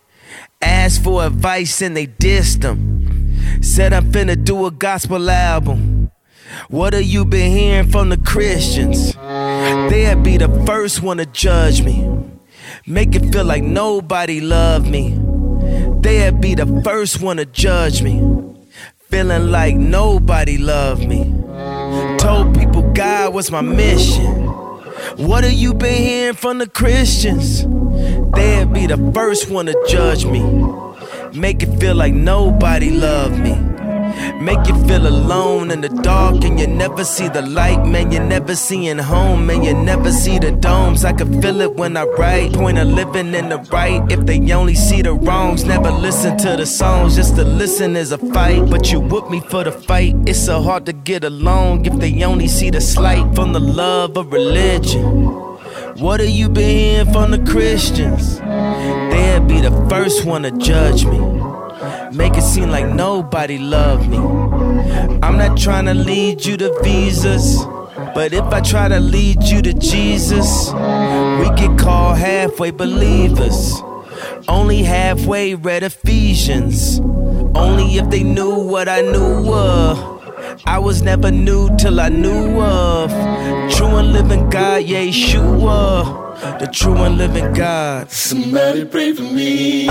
Asked 0.61 1.03
for 1.03 1.23
advice 1.23 1.81
and 1.81 1.95
they 1.95 2.07
dissed 2.07 2.63
him. 2.63 3.61
Said 3.61 3.93
I'm 3.93 4.11
finna 4.11 4.41
do 4.41 4.65
a 4.65 4.71
gospel 4.71 5.29
album. 5.29 6.11
What 6.69 6.93
have 6.93 7.03
you 7.03 7.25
been 7.25 7.51
hearing 7.51 7.89
from 7.89 8.09
the 8.09 8.17
Christians? 8.17 9.13
They'd 9.13 10.23
be 10.23 10.37
the 10.37 10.49
first 10.65 11.01
one 11.01 11.17
to 11.17 11.25
judge 11.25 11.81
me. 11.83 12.07
Make 12.85 13.15
it 13.15 13.31
feel 13.31 13.45
like 13.45 13.63
nobody 13.63 14.41
loved 14.41 14.87
me. 14.87 15.19
They'd 16.01 16.39
be 16.39 16.55
the 16.55 16.81
first 16.83 17.21
one 17.21 17.37
to 17.37 17.45
judge 17.45 18.01
me. 18.01 18.21
Feeling 19.09 19.51
like 19.51 19.75
nobody 19.75 20.57
loved 20.57 21.07
me. 21.07 21.33
Told 22.19 22.57
people 22.57 22.83
God 22.93 23.33
was 23.33 23.51
my 23.51 23.61
mission. 23.61 24.45
What 25.17 25.43
have 25.43 25.53
you 25.53 25.73
been 25.73 26.01
hearing 26.01 26.35
from 26.35 26.59
the 26.59 26.67
Christians? 26.67 27.63
They'd 28.33 28.71
be 28.71 28.87
the 28.87 29.11
first 29.13 29.49
one 29.49 29.65
to 29.65 29.85
judge 29.89 30.25
me. 30.25 30.41
Make 31.33 31.61
it 31.63 31.79
feel 31.79 31.95
like 31.95 32.13
nobody 32.13 32.91
loved 32.91 33.39
me. 33.39 33.68
Make 34.39 34.67
you 34.67 34.75
feel 34.87 35.07
alone 35.07 35.71
in 35.71 35.81
the 35.81 35.89
dark 35.89 36.43
and 36.43 36.59
you 36.59 36.67
never 36.67 37.03
see 37.03 37.27
the 37.27 37.41
light, 37.41 37.85
man. 37.85 38.11
You're 38.11 38.23
never 38.23 38.55
seeing 38.55 38.97
home, 38.97 39.49
and 39.49 39.65
You 39.65 39.73
never 39.73 40.11
see 40.11 40.39
the 40.39 40.51
domes. 40.51 41.03
I 41.05 41.13
can 41.13 41.41
feel 41.41 41.61
it 41.61 41.75
when 41.75 41.97
I 41.97 42.03
write. 42.03 42.53
Point 42.53 42.77
of 42.77 42.87
living 42.87 43.33
in 43.33 43.49
the 43.49 43.57
right. 43.71 44.01
If 44.11 44.25
they 44.25 44.39
only 44.51 44.75
see 44.75 45.01
the 45.01 45.13
wrongs, 45.13 45.65
never 45.65 45.91
listen 45.91 46.37
to 46.37 46.55
the 46.57 46.65
songs. 46.65 47.15
Just 47.15 47.35
to 47.35 47.43
listen 47.43 47.95
is 47.95 48.11
a 48.11 48.17
fight. 48.17 48.69
But 48.69 48.91
you 48.91 48.99
whoop 48.99 49.29
me 49.29 49.39
for 49.39 49.63
the 49.63 49.71
fight. 49.71 50.15
It's 50.25 50.39
so 50.39 50.61
hard 50.61 50.85
to 50.85 50.93
get 50.93 51.23
along 51.23 51.85
if 51.85 51.95
they 51.99 52.23
only 52.23 52.47
see 52.47 52.69
the 52.69 52.81
slight 52.81 53.35
from 53.35 53.53
the 53.53 53.59
love 53.59 54.17
of 54.17 54.31
religion. 54.31 55.39
What 55.99 56.21
have 56.21 56.29
you 56.29 56.47
been 56.47 56.69
hearing 56.69 57.11
from 57.11 57.31
the 57.31 57.39
Christians? 57.39 58.39
They'd 58.39 59.45
be 59.47 59.59
the 59.59 59.71
first 59.89 60.23
one 60.23 60.43
to 60.43 60.51
judge 60.51 61.05
me. 61.05 61.38
Make 62.13 62.35
it 62.37 62.43
seem 62.43 62.69
like 62.69 62.85
nobody 62.87 63.57
loved 63.57 64.09
me. 64.09 64.17
I'm 64.17 65.37
not 65.37 65.57
trying 65.57 65.85
to 65.85 65.93
lead 65.93 66.45
you 66.45 66.57
to 66.57 66.77
visas. 66.83 67.63
But 68.15 68.33
if 68.33 68.45
I 68.45 68.61
try 68.61 68.87
to 68.87 68.99
lead 68.99 69.43
you 69.43 69.61
to 69.61 69.73
Jesus, 69.73 70.71
we 70.73 71.49
get 71.55 71.77
called 71.77 72.17
halfway 72.17 72.71
believers. 72.71 73.81
Only 74.47 74.83
halfway 74.83 75.55
read 75.55 75.83
Ephesians. 75.83 76.99
Only 76.99 77.97
if 77.97 78.09
they 78.09 78.23
knew 78.23 78.55
what 78.55 78.89
I 78.89 79.01
knew 79.01 79.53
of. 79.53 80.19
I 80.65 80.79
was 80.79 81.01
never 81.01 81.31
new 81.31 81.69
till 81.77 81.99
I 81.99 82.09
knew 82.09 82.61
of. 82.61 83.11
True 83.73 83.95
and 83.97 84.11
living 84.13 84.49
God, 84.49 84.83
Yeshua. 84.83 86.59
The 86.59 86.67
true 86.67 86.95
and 86.95 87.17
living 87.17 87.53
God. 87.53 88.09
Somebody 88.11 88.85
pray 88.85 89.13
for 89.13 89.23
me. 89.23 89.87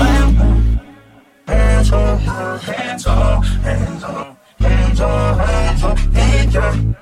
Hands 1.79 1.91
on, 1.93 2.19
hands 2.19 3.07
on, 3.07 3.41
hands 3.41 4.03
on, 4.03 4.37
hands 4.59 4.99
on, 4.99 5.39
hands 5.39 5.83
on. 5.85 5.97
Thank 6.11 6.53
you. 6.53 6.95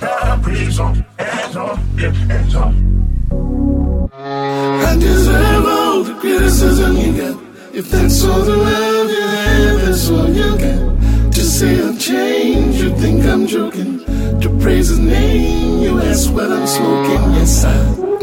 Now 0.00 0.42
please 0.42 0.80
on, 0.80 1.06
hands 1.16 1.56
on, 1.56 1.78
yeah, 1.96 2.10
hands 2.10 2.54
on. 2.56 4.10
I 4.12 4.96
deserve 4.98 5.66
all 5.66 6.02
the 6.02 6.14
criticism 6.14 6.96
you 6.96 7.12
get. 7.14 7.36
If 7.74 7.92
that's 7.92 8.24
all 8.24 8.40
the 8.40 8.56
love 8.56 9.08
you 9.08 9.22
have, 9.22 9.80
that's 9.86 10.10
all 10.10 10.28
you 10.28 10.58
get. 10.58 11.32
To 11.34 11.40
say 11.40 11.80
I've 11.80 12.00
changed, 12.00 12.80
you 12.80 12.90
think 12.96 13.24
I'm 13.26 13.46
joking. 13.46 14.00
To 14.40 14.48
praise 14.60 14.88
his 14.88 14.98
name, 14.98 15.80
you 15.80 16.00
ask 16.00 16.28
what 16.32 16.50
I'm 16.50 16.66
smoking. 16.66 17.34
Yes, 17.34 17.64
I 17.64 17.76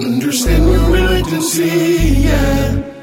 understand 0.03 0.65
your 0.73 0.91
reluctancy, 0.91 1.69
yeah. 2.27 3.00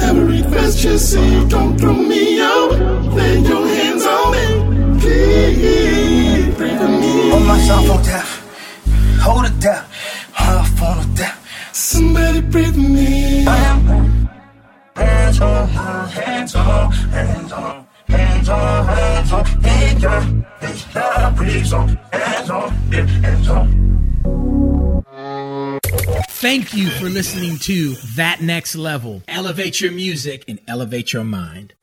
Have 0.00 0.16
a 0.16 0.24
request, 0.24 0.78
just 0.78 1.12
say 1.12 1.48
don't 1.48 1.78
throw 1.78 1.94
me 1.94 2.40
out. 2.40 2.72
Lay 3.16 3.38
your 3.38 3.66
hands 3.66 4.04
on 4.06 4.32
me, 4.32 4.44
please. 5.00 6.56
Pray 6.56 6.76
for 6.78 6.88
me. 6.88 7.30
Put 7.30 7.42
myself 7.46 7.90
on 7.90 8.02
tap, 8.02 8.26
hold 9.20 9.44
it 9.46 9.60
down, 9.60 9.84
off 10.38 10.82
on 10.82 10.98
it 11.04 11.14
down. 11.16 11.36
Somebody 11.72 12.42
pray 12.50 12.64
for 12.64 12.78
me. 12.78 13.46
I 13.46 13.56
am 13.70 13.80
hands 14.96 15.40
on, 15.40 15.68
hands 15.68 16.56
on, 16.56 16.92
hands 16.92 17.52
on, 17.52 17.86
hands 18.08 18.48
on, 18.48 18.86
hands 18.86 19.32
on. 19.32 19.44
Thank 19.44 20.02
you. 20.02 20.44
Now 20.94 21.34
please 21.36 21.72
on, 21.72 21.88
hands 22.12 22.50
on, 22.50 22.72
yeah, 22.90 23.06
hands 23.06 23.48
on. 23.48 23.99
Thank 26.40 26.72
you 26.72 26.88
for 26.88 27.10
listening 27.10 27.58
to 27.58 27.92
That 28.16 28.40
Next 28.40 28.74
Level. 28.74 29.22
Elevate 29.28 29.82
your 29.82 29.92
music 29.92 30.42
and 30.48 30.58
elevate 30.66 31.12
your 31.12 31.22
mind. 31.22 31.74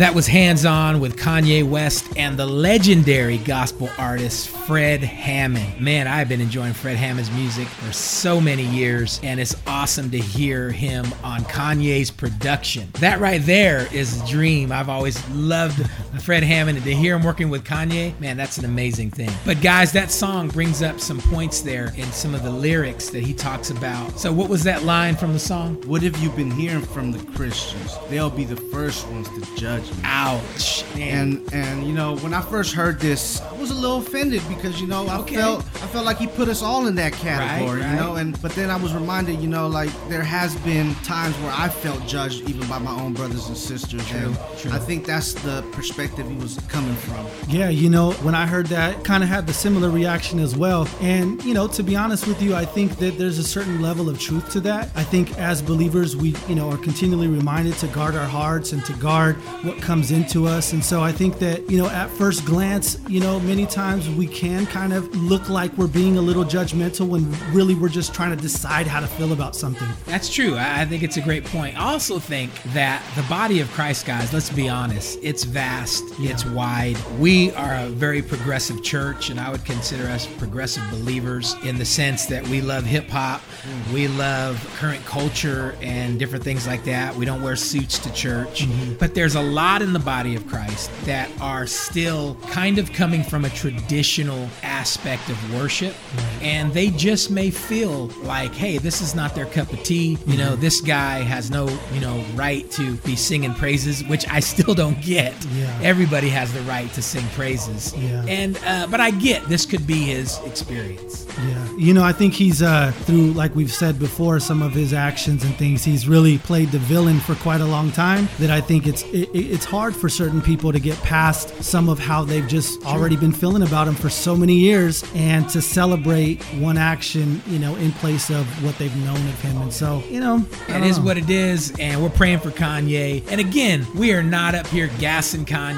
That 0.00 0.14
was 0.14 0.26
Hands 0.26 0.64
On 0.64 0.98
with 0.98 1.18
Kanye 1.18 1.62
West 1.62 2.16
and 2.16 2.38
the 2.38 2.46
legendary 2.46 3.36
gospel 3.36 3.90
artist 3.98 4.48
Fred 4.48 5.02
Hammond. 5.02 5.78
Man, 5.78 6.08
I've 6.08 6.26
been 6.26 6.40
enjoying 6.40 6.72
Fred 6.72 6.96
Hammond's 6.96 7.30
music 7.32 7.68
for 7.68 7.92
so 7.92 8.40
many 8.40 8.64
years, 8.64 9.20
and 9.22 9.38
it's 9.38 9.54
awesome 9.66 10.10
to 10.12 10.18
hear 10.18 10.70
him 10.70 11.04
on 11.22 11.42
Kanye's 11.42 12.10
production. 12.10 12.88
That 13.00 13.20
right 13.20 13.42
there 13.42 13.94
is 13.94 14.22
a 14.22 14.26
dream. 14.26 14.72
I've 14.72 14.88
always 14.88 15.22
loved 15.32 15.86
Fred 16.18 16.42
Hammond, 16.42 16.76
and 16.78 16.84
to 16.84 16.94
hear 16.94 17.14
him 17.16 17.22
working 17.22 17.50
with 17.50 17.64
Kanye, 17.64 18.18
man, 18.20 18.36
that's 18.36 18.58
an 18.58 18.64
amazing 18.64 19.10
thing. 19.10 19.30
But 19.46 19.60
guys, 19.62 19.92
that 19.92 20.10
song 20.10 20.48
brings 20.48 20.82
up 20.82 20.98
some 21.00 21.20
points 21.20 21.60
there 21.60 21.92
in 21.96 22.10
some 22.12 22.34
of 22.34 22.42
the 22.42 22.50
lyrics 22.50 23.10
that 23.10 23.22
he 23.22 23.32
talks 23.32 23.70
about. 23.70 24.18
So, 24.18 24.32
what 24.32 24.48
was 24.48 24.64
that 24.64 24.82
line 24.82 25.14
from 25.14 25.32
the 25.32 25.38
song? 25.38 25.76
What 25.86 26.02
have 26.02 26.16
you 26.18 26.30
been 26.30 26.50
hearing 26.50 26.82
from 26.82 27.12
the 27.12 27.24
Christians? 27.32 27.96
They'll 28.08 28.28
be 28.28 28.44
the 28.44 28.56
first 28.56 29.06
ones 29.08 29.28
to 29.28 29.56
judge 29.56 29.88
me. 29.92 29.98
Ouch. 30.04 30.84
And 30.96 31.42
and 31.52 31.86
you 31.86 31.92
know, 31.94 32.16
when 32.18 32.34
I 32.34 32.40
first 32.40 32.74
heard 32.74 32.98
this, 32.98 33.40
I 33.40 33.52
was 33.54 33.70
a 33.70 33.74
little 33.74 33.98
offended 33.98 34.42
because 34.48 34.80
you 34.80 34.88
know 34.88 35.06
I 35.06 35.18
Okay. 35.20 35.36
felt 35.36 35.60
I 35.60 35.86
felt 35.92 36.04
like 36.06 36.18
he 36.18 36.26
put 36.26 36.48
us 36.48 36.60
all 36.62 36.86
in 36.88 36.96
that 36.96 37.12
category, 37.12 37.80
Right, 37.80 37.90
you 37.90 37.96
know. 37.96 38.16
And 38.16 38.40
but 38.42 38.52
then 38.52 38.68
I 38.70 38.76
was 38.76 38.92
reminded, 38.94 39.40
you 39.40 39.48
know, 39.48 39.68
like 39.68 39.90
there 40.08 40.22
has 40.24 40.56
been 40.56 40.94
times 40.96 41.36
where 41.36 41.52
I 41.54 41.68
felt 41.68 42.04
judged 42.06 42.48
even 42.48 42.66
by 42.68 42.78
my 42.78 42.92
own 43.00 43.12
brothers 43.14 43.46
and 43.48 43.56
sisters. 43.56 44.04
True, 44.08 44.18
and 44.18 44.38
true. 44.58 44.72
I 44.72 44.78
think 44.78 45.06
that's 45.06 45.34
the 45.34 45.62
perspective 45.72 45.99
he 46.06 46.36
was 46.36 46.58
coming 46.68 46.94
from. 46.94 47.26
Yeah, 47.48 47.68
you 47.68 47.88
know, 47.88 48.12
when 48.22 48.34
I 48.34 48.46
heard 48.46 48.66
that, 48.66 49.04
kind 49.04 49.22
of 49.22 49.28
had 49.28 49.46
the 49.46 49.52
similar 49.52 49.90
reaction 49.90 50.38
as 50.40 50.56
well. 50.56 50.88
And, 51.00 51.42
you 51.44 51.54
know, 51.54 51.68
to 51.68 51.82
be 51.82 51.96
honest 51.96 52.26
with 52.26 52.42
you, 52.42 52.54
I 52.54 52.64
think 52.64 52.96
that 52.98 53.18
there's 53.18 53.38
a 53.38 53.44
certain 53.44 53.80
level 53.80 54.08
of 54.08 54.18
truth 54.18 54.50
to 54.52 54.60
that. 54.60 54.90
I 54.96 55.04
think 55.04 55.38
as 55.38 55.62
believers, 55.62 56.16
we, 56.16 56.34
you 56.48 56.54
know, 56.54 56.70
are 56.70 56.78
continually 56.78 57.28
reminded 57.28 57.74
to 57.78 57.86
guard 57.88 58.16
our 58.16 58.26
hearts 58.26 58.72
and 58.72 58.84
to 58.86 58.92
guard 58.94 59.36
what 59.62 59.80
comes 59.80 60.10
into 60.10 60.46
us. 60.46 60.72
And 60.72 60.84
so 60.84 61.02
I 61.02 61.12
think 61.12 61.38
that, 61.38 61.70
you 61.70 61.78
know, 61.78 61.88
at 61.88 62.10
first 62.10 62.44
glance, 62.44 62.98
you 63.08 63.20
know, 63.20 63.38
many 63.40 63.66
times 63.66 64.08
we 64.10 64.26
can 64.26 64.66
kind 64.66 64.92
of 64.92 65.14
look 65.14 65.48
like 65.48 65.72
we're 65.76 65.86
being 65.86 66.16
a 66.16 66.22
little 66.22 66.44
judgmental 66.44 67.06
when 67.06 67.30
really 67.52 67.74
we're 67.74 67.88
just 67.88 68.12
trying 68.14 68.34
to 68.34 68.42
decide 68.42 68.86
how 68.86 69.00
to 69.00 69.06
feel 69.06 69.32
about 69.32 69.54
something. 69.54 69.88
That's 70.06 70.28
true. 70.28 70.56
I 70.56 70.80
I 70.80 70.86
think 70.86 71.02
it's 71.02 71.18
a 71.18 71.20
great 71.20 71.44
point. 71.44 71.78
I 71.78 71.92
also 71.92 72.18
think 72.18 72.50
that 72.72 73.04
the 73.14 73.22
body 73.24 73.60
of 73.60 73.70
Christ, 73.72 74.06
guys, 74.06 74.32
let's 74.32 74.48
be 74.48 74.68
honest, 74.68 75.18
it's 75.22 75.44
vast 75.44 75.89
vast, 75.90 76.20
it's 76.20 76.44
wide. 76.44 76.96
We 77.18 77.50
are 77.52 77.74
a 77.74 77.88
very 77.88 78.22
progressive 78.22 78.82
church, 78.82 79.30
and 79.30 79.40
I 79.40 79.50
would 79.50 79.64
consider 79.64 80.06
us 80.08 80.26
progressive 80.26 80.82
believers 80.90 81.54
in 81.64 81.78
the 81.78 81.84
sense 81.84 82.26
that 82.26 82.46
we 82.48 82.60
love 82.60 82.84
hip 82.84 83.08
hop, 83.08 83.40
mm-hmm. 83.40 83.94
we 83.94 84.08
love 84.08 84.64
current 84.78 85.04
culture, 85.04 85.76
and 85.80 86.18
different 86.18 86.44
things 86.44 86.66
like 86.66 86.84
that. 86.84 87.14
We 87.14 87.24
don't 87.24 87.42
wear 87.42 87.56
suits 87.56 87.98
to 88.00 88.12
church, 88.12 88.62
mm-hmm. 88.62 88.94
but 88.94 89.14
there's 89.14 89.34
a 89.34 89.42
lot 89.42 89.82
in 89.82 89.92
the 89.92 89.98
body 89.98 90.36
of 90.36 90.46
Christ 90.46 90.90
that 91.04 91.30
are 91.40 91.66
still 91.66 92.36
kind 92.48 92.78
of 92.78 92.92
coming 92.92 93.22
from 93.22 93.44
a 93.44 93.50
traditional 93.50 94.48
aspect 94.62 95.28
of 95.28 95.54
worship, 95.54 95.92
mm-hmm. 95.92 96.44
and 96.44 96.72
they 96.72 96.90
just 96.90 97.30
may 97.30 97.50
feel 97.50 98.06
like, 98.22 98.52
hey, 98.52 98.78
this 98.78 99.00
is 99.00 99.14
not 99.14 99.34
their 99.34 99.46
cup 99.46 99.72
of 99.72 99.82
tea. 99.82 100.18
You 100.26 100.38
know, 100.38 100.56
this 100.56 100.80
guy 100.80 101.20
has 101.20 101.50
no, 101.50 101.68
you 101.92 102.00
know, 102.00 102.24
right 102.34 102.70
to 102.72 102.96
be 102.98 103.16
singing 103.16 103.54
praises, 103.54 104.04
which 104.04 104.28
I 104.28 104.40
still 104.40 104.74
don't 104.74 105.00
get. 105.00 105.34
Yeah. 105.46 105.79
Everybody 105.82 106.28
has 106.30 106.52
the 106.52 106.60
right 106.62 106.92
to 106.94 107.02
sing 107.02 107.26
praises. 107.28 107.94
Yeah. 107.96 108.24
And 108.26 108.58
uh, 108.64 108.86
but 108.90 109.00
I 109.00 109.10
get 109.10 109.44
this 109.44 109.66
could 109.66 109.86
be 109.86 110.02
his 110.02 110.38
experience. 110.44 111.26
Yeah, 111.38 111.76
you 111.76 111.94
know, 111.94 112.02
I 112.02 112.12
think 112.12 112.34
he's 112.34 112.60
uh, 112.60 112.92
through, 113.04 113.32
like 113.32 113.54
we've 113.54 113.72
said 113.72 113.98
before, 113.98 114.40
some 114.40 114.62
of 114.62 114.72
his 114.72 114.92
actions 114.92 115.44
and 115.44 115.54
things. 115.54 115.84
He's 115.84 116.06
really 116.06 116.38
played 116.38 116.70
the 116.70 116.78
villain 116.78 117.20
for 117.20 117.34
quite 117.36 117.60
a 117.60 117.66
long 117.66 117.92
time. 117.92 118.28
That 118.40 118.50
I 118.50 118.60
think 118.60 118.86
it's 118.86 119.02
it, 119.04 119.30
it's 119.32 119.64
hard 119.64 119.94
for 119.96 120.08
certain 120.08 120.42
people 120.42 120.72
to 120.72 120.80
get 120.80 120.98
past 120.98 121.62
some 121.62 121.88
of 121.88 121.98
how 121.98 122.24
they've 122.24 122.46
just 122.46 122.84
already 122.84 123.16
been 123.16 123.32
feeling 123.32 123.62
about 123.62 123.88
him 123.88 123.94
for 123.94 124.10
so 124.10 124.36
many 124.36 124.54
years, 124.54 125.04
and 125.14 125.48
to 125.50 125.62
celebrate 125.62 126.42
one 126.58 126.76
action, 126.76 127.40
you 127.46 127.58
know, 127.58 127.76
in 127.76 127.92
place 127.92 128.28
of 128.30 128.44
what 128.64 128.76
they've 128.78 128.94
known 129.04 129.16
of 129.16 129.40
him. 129.40 129.62
And 129.62 129.72
so, 129.72 130.02
you 130.10 130.20
know, 130.20 130.44
It 130.68 130.82
is 130.82 130.98
know. 130.98 131.04
what 131.04 131.16
it 131.16 131.30
is, 131.30 131.72
and 131.78 132.02
we're 132.02 132.10
praying 132.10 132.40
for 132.40 132.50
Kanye. 132.50 133.24
And 133.30 133.40
again, 133.40 133.86
we 133.94 134.12
are 134.12 134.22
not 134.22 134.54
up 134.54 134.66
here 134.66 134.90
gassing 134.98 135.44
Kanye, 135.46 135.69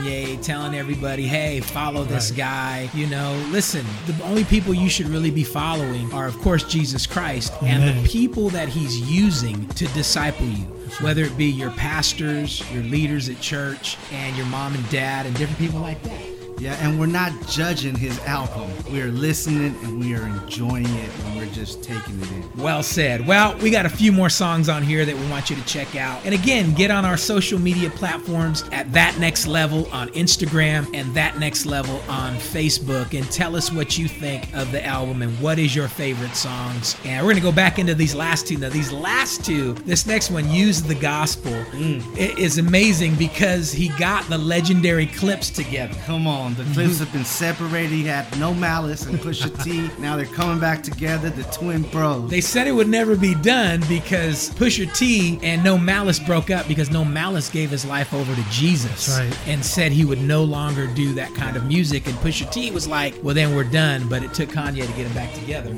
telling 0.42 0.74
everybody, 0.74 1.26
hey, 1.26 1.60
follow 1.60 2.04
this 2.04 2.30
Right. 2.30 2.38
guy. 2.38 2.90
You 2.94 3.06
know, 3.06 3.34
listen, 3.50 3.84
the 4.06 4.14
only 4.24 4.44
people 4.44 4.72
you 4.72 4.88
should 4.88 5.08
really 5.08 5.30
be 5.30 5.44
following 5.44 6.12
are, 6.12 6.26
of 6.26 6.38
course, 6.40 6.64
Jesus 6.64 7.06
Christ 7.06 7.52
and 7.62 7.82
the 8.04 8.08
people 8.08 8.48
that 8.50 8.68
he's 8.68 8.98
using 8.98 9.66
to 9.76 9.86
disciple 9.88 10.46
you. 10.46 10.66
Whether 11.00 11.24
it 11.24 11.36
be 11.38 11.46
your 11.46 11.70
pastors, 11.70 12.62
your 12.72 12.82
leaders 12.82 13.28
at 13.28 13.40
church, 13.40 13.96
and 14.12 14.36
your 14.36 14.46
mom 14.46 14.74
and 14.74 14.88
dad, 14.90 15.24
and 15.26 15.34
different 15.36 15.58
people 15.58 15.80
like 15.80 16.02
that. 16.02 16.31
Yeah, 16.62 16.74
and 16.74 17.00
we're 17.00 17.06
not 17.06 17.32
judging 17.48 17.96
his 17.96 18.16
album. 18.20 18.70
We 18.92 19.02
are 19.02 19.10
listening 19.10 19.74
and 19.82 19.98
we 19.98 20.14
are 20.14 20.24
enjoying 20.24 20.86
it 20.86 21.10
and 21.24 21.36
we're 21.36 21.52
just 21.52 21.82
taking 21.82 22.20
it 22.20 22.30
in. 22.30 22.48
Well 22.56 22.84
said. 22.84 23.26
Well, 23.26 23.58
we 23.58 23.68
got 23.72 23.84
a 23.84 23.88
few 23.88 24.12
more 24.12 24.28
songs 24.30 24.68
on 24.68 24.84
here 24.84 25.04
that 25.04 25.16
we 25.16 25.28
want 25.28 25.50
you 25.50 25.56
to 25.56 25.64
check 25.64 25.96
out. 25.96 26.24
And 26.24 26.32
again, 26.32 26.72
get 26.74 26.92
on 26.92 27.04
our 27.04 27.16
social 27.16 27.58
media 27.58 27.90
platforms 27.90 28.62
at 28.70 28.92
That 28.92 29.18
Next 29.18 29.48
Level 29.48 29.88
on 29.90 30.08
Instagram 30.10 30.88
and 30.94 31.12
That 31.16 31.40
Next 31.40 31.66
Level 31.66 31.96
on 32.08 32.34
Facebook 32.36 33.18
and 33.18 33.28
tell 33.32 33.56
us 33.56 33.72
what 33.72 33.98
you 33.98 34.06
think 34.06 34.54
of 34.54 34.70
the 34.70 34.86
album 34.86 35.22
and 35.22 35.36
what 35.40 35.58
is 35.58 35.74
your 35.74 35.88
favorite 35.88 36.36
songs. 36.36 36.96
And 37.04 37.26
we're 37.26 37.32
going 37.32 37.42
to 37.42 37.48
go 37.48 37.50
back 37.50 37.80
into 37.80 37.96
these 37.96 38.14
last 38.14 38.46
two. 38.46 38.56
Now, 38.56 38.68
these 38.68 38.92
last 38.92 39.44
two, 39.44 39.72
this 39.72 40.06
next 40.06 40.30
one, 40.30 40.48
Use 40.48 40.80
the 40.80 40.94
Gospel, 40.94 41.50
mm. 41.72 42.16
it 42.16 42.38
is 42.38 42.58
amazing 42.58 43.16
because 43.16 43.72
he 43.72 43.88
got 43.98 44.24
the 44.28 44.38
legendary 44.38 45.06
Clipse 45.06 45.50
together. 45.50 45.98
Come 46.04 46.28
on, 46.28 46.51
the 46.56 46.64
Clipse 46.72 46.98
have 46.98 47.12
been 47.12 47.24
separated. 47.24 47.90
He 47.90 48.04
had 48.04 48.38
No 48.38 48.54
Malice 48.54 49.06
and 49.06 49.18
Pusha 49.18 49.62
T. 49.62 49.90
Now 50.00 50.16
they're 50.16 50.26
coming 50.26 50.58
back 50.58 50.82
together, 50.82 51.30
the 51.30 51.44
twin 51.44 51.82
bros. 51.82 52.30
They 52.30 52.40
said 52.40 52.66
it 52.66 52.72
would 52.72 52.88
never 52.88 53.16
be 53.16 53.34
done 53.34 53.82
because 53.88 54.50
Pusha 54.50 54.94
T 54.96 55.38
and 55.42 55.62
No 55.64 55.78
Malice 55.78 56.18
broke 56.18 56.50
up 56.50 56.68
because 56.68 56.90
No 56.90 57.04
Malice 57.04 57.48
gave 57.50 57.70
his 57.70 57.84
life 57.84 58.12
over 58.12 58.34
to 58.34 58.42
Jesus 58.50 59.08
right. 59.18 59.48
and 59.48 59.64
said 59.64 59.92
he 59.92 60.04
would 60.04 60.20
no 60.20 60.44
longer 60.44 60.86
do 60.86 61.12
that 61.14 61.34
kind 61.34 61.56
of 61.56 61.66
music. 61.66 62.06
And 62.06 62.14
Pusha 62.16 62.50
T 62.52 62.70
was 62.70 62.86
like, 62.86 63.14
well, 63.22 63.34
then 63.34 63.54
we're 63.54 63.64
done. 63.64 64.08
But 64.08 64.22
it 64.22 64.34
took 64.34 64.50
Kanye 64.50 64.86
to 64.86 64.92
get 64.92 65.04
them 65.04 65.14
back 65.14 65.32
together. 65.34 65.74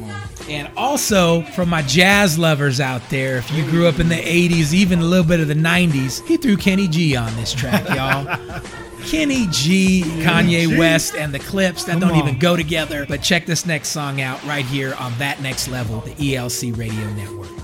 And 0.49 0.71
also, 0.77 1.43
from 1.43 1.69
my 1.69 1.83
jazz 1.83 2.39
lovers 2.39 2.81
out 2.81 3.09
there, 3.09 3.37
if 3.39 3.51
you 3.53 3.65
grew 3.65 3.87
up 3.87 3.99
in 3.99 4.09
the 4.09 4.15
80s, 4.15 4.75
even 4.75 4.99
a 4.99 5.05
little 5.05 5.27
bit 5.27 5.41
of 5.41 5.49
the 5.49 5.55
90s, 5.55 6.27
he 6.27 6.37
threw 6.37 6.57
Kenny 6.57 6.87
G 6.87 7.17
on 7.17 7.35
this 7.37 7.53
track, 7.53 7.89
y'all. 7.89 8.25
Kenny 9.07 9.47
G, 9.51 10.03
Kanye 10.23 10.69
G. 10.69 10.79
West, 10.79 11.15
and 11.15 11.33
the 11.33 11.39
Clipse 11.39 11.85
that 11.85 11.93
Come 11.93 12.01
don't 12.01 12.17
even 12.17 12.39
go 12.39 12.57
together. 12.57 13.07
But 13.07 13.23
check 13.23 13.47
this 13.47 13.67
next 13.67 13.89
song 13.89 14.21
out 14.21 14.43
right 14.45 14.65
here 14.65 14.95
on 14.95 15.17
That 15.19 15.41
Next 15.43 15.69
Level, 15.69 16.01
the 16.01 16.13
ELC 16.13 16.77
Radio 16.77 17.09
Network. 17.15 17.64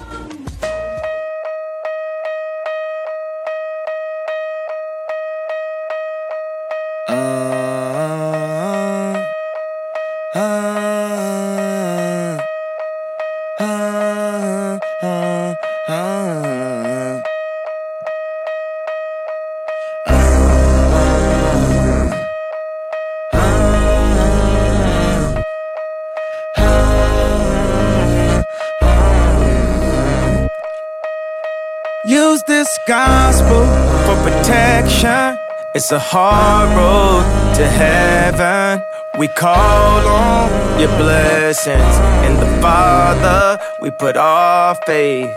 It's 35.93 35.97
a 35.97 36.09
hard 36.16 36.68
road 36.78 37.24
to 37.57 37.66
heaven. 37.66 38.80
We 39.18 39.26
call 39.26 40.07
on 40.07 40.78
your 40.78 40.88
blessings. 40.97 41.95
In 42.24 42.38
the 42.38 42.47
Father, 42.62 43.59
we 43.82 43.91
put 43.99 44.16
our 44.16 44.76
faith. 44.86 45.34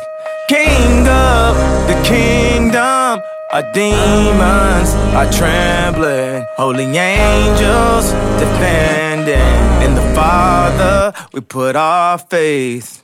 King 0.48 1.08
of 1.08 1.58
the 1.90 2.00
kingdom, 2.06 3.24
our 3.52 3.66
demons 3.74 4.94
are 5.18 5.32
trembling. 5.32 6.46
Holy 6.56 6.86
angels 6.86 8.12
defending. 8.38 9.58
In 9.82 9.96
the 9.96 10.14
Father, 10.14 11.14
we 11.34 11.42
put 11.42 11.76
our 11.76 12.20
faith. 12.20 13.02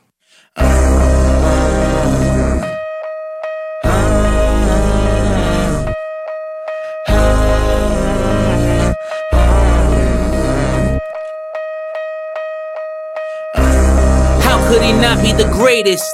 Could 14.69 14.83
he 14.83 14.93
not 14.93 15.17
be 15.21 15.33
the 15.33 15.49
greatest? 15.51 16.05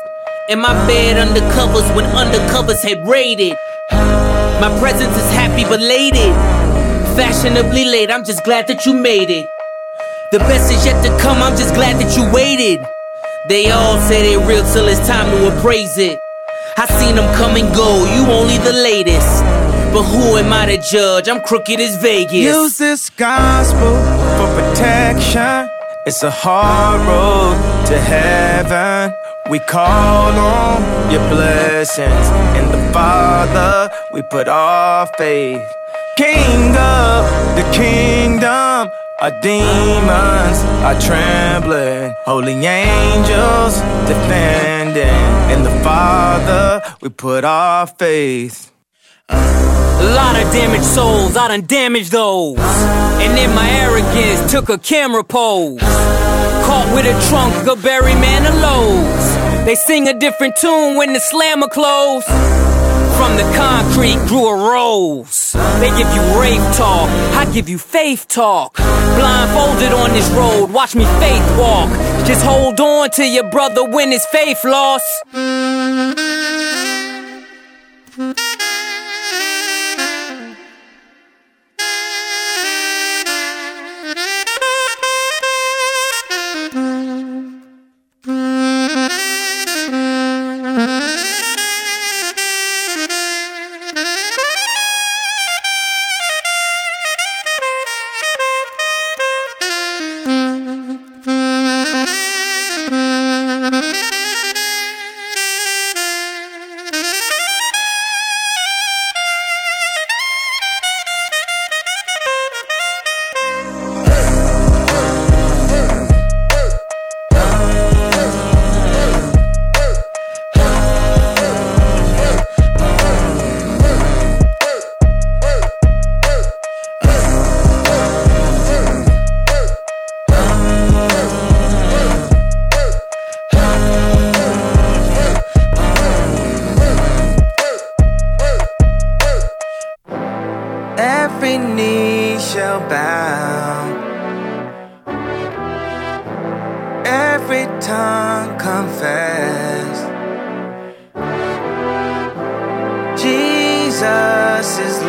In 0.47 0.59
my 0.59 0.73
bed 0.87 1.17
undercovers 1.19 1.93
when 1.95 2.05
undercovers 2.15 2.81
had 2.83 3.05
raided. 3.05 3.57
My 4.63 4.71
presence 4.79 5.15
is 5.17 5.29
happy 5.31 5.65
belated. 5.65 6.33
Fashionably 7.19 7.85
late, 7.85 8.09
I'm 8.09 8.23
just 8.23 8.43
glad 8.45 8.67
that 8.67 8.85
you 8.85 8.93
made 8.93 9.29
it. 9.29 9.45
The 10.31 10.39
best 10.39 10.71
is 10.71 10.85
yet 10.85 11.03
to 11.03 11.09
come, 11.21 11.43
I'm 11.43 11.57
just 11.57 11.75
glad 11.75 12.01
that 12.01 12.15
you 12.15 12.23
waited. 12.31 12.79
They 13.49 13.71
all 13.71 13.99
say 13.99 14.23
they 14.23 14.37
real 14.37 14.63
till 14.73 14.87
it's 14.87 15.05
time 15.05 15.29
to 15.31 15.57
appraise 15.57 15.97
it. 15.97 16.17
I 16.77 16.85
seen 16.99 17.15
them 17.15 17.27
come 17.35 17.57
and 17.57 17.73
go, 17.75 17.89
you 18.15 18.23
only 18.31 18.57
the 18.57 18.73
latest. 18.73 19.43
But 19.93 20.03
who 20.03 20.37
am 20.37 20.51
I 20.51 20.65
to 20.65 20.77
judge? 20.77 21.27
I'm 21.27 21.41
crooked 21.41 21.79
as 21.79 21.95
Vegas. 22.01 22.33
Use 22.33 22.77
this 22.77 23.09
gospel 23.09 23.95
for 24.37 24.47
protection. 24.59 25.69
It's 26.07 26.21
a 26.21 26.29
hard 26.29 27.01
road 27.07 27.87
to 27.87 27.99
heaven. 27.99 29.11
We 29.49 29.57
call 29.57 30.33
on 30.37 31.11
your 31.11 31.27
blessings. 31.29 32.27
In 32.59 32.71
the 32.71 32.91
Father, 32.93 33.89
we 34.13 34.21
put 34.21 34.47
our 34.47 35.07
faith. 35.17 35.65
King 36.15 36.75
of 36.77 37.25
the 37.57 37.67
kingdom, 37.73 38.87
our 39.19 39.41
demons 39.41 40.59
are 40.85 41.01
trembling. 41.01 42.13
Holy 42.23 42.53
angels 42.53 43.79
defending. 44.07 45.25
In 45.51 45.63
the 45.63 45.75
Father, 45.83 46.83
we 47.01 47.09
put 47.09 47.43
our 47.43 47.87
faith. 47.87 48.74
A 49.29 50.13
lot 50.15 50.35
of 50.35 50.51
damaged 50.51 50.83
souls, 50.83 51.35
I 51.35 51.47
done 51.47 51.65
damaged 51.65 52.11
those. 52.11 52.59
And 52.59 53.37
in 53.39 53.55
my 53.55 53.69
arrogance, 53.69 54.51
took 54.51 54.69
a 54.69 54.77
camera 54.77 55.23
pose. 55.23 55.79
Caught 55.81 56.93
with 56.93 57.05
a 57.05 57.29
trunk 57.29 57.67
of 57.67 57.83
Barry 57.83 58.13
Manilow's. 58.13 59.65
They 59.65 59.75
sing 59.75 60.07
a 60.07 60.19
different 60.19 60.55
tune 60.57 60.97
when 60.97 61.13
the 61.13 61.19
slammer 61.19 61.67
close. 61.67 62.25
From 62.25 63.37
the 63.37 63.49
concrete 63.55 64.19
grew 64.27 64.47
a 64.47 64.71
rose. 64.71 65.53
They 65.79 65.89
give 65.89 66.13
you 66.13 66.39
rave 66.39 66.61
talk, 66.75 67.09
I 67.33 67.49
give 67.53 67.69
you 67.69 67.77
faith 67.77 68.27
talk. 68.27 68.75
Blindfolded 68.75 69.93
on 69.93 70.11
this 70.11 70.29
road, 70.31 70.71
watch 70.71 70.95
me 70.95 71.05
faith 71.05 71.57
walk. 71.57 71.89
Just 72.27 72.43
hold 72.43 72.79
on 72.79 73.09
to 73.11 73.25
your 73.25 73.49
brother 73.49 73.89
when 73.89 74.11
his 74.11 74.25
faith 74.25 74.63
lost. 74.65 75.05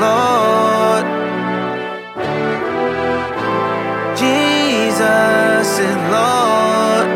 Lord. 0.05 1.05
Jesus 4.17 5.69
is 5.89 5.97
Lord. 6.17 7.07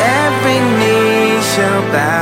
Every 0.00 0.58
knee 0.78 1.42
shall 1.52 1.82
bow. 1.92 2.17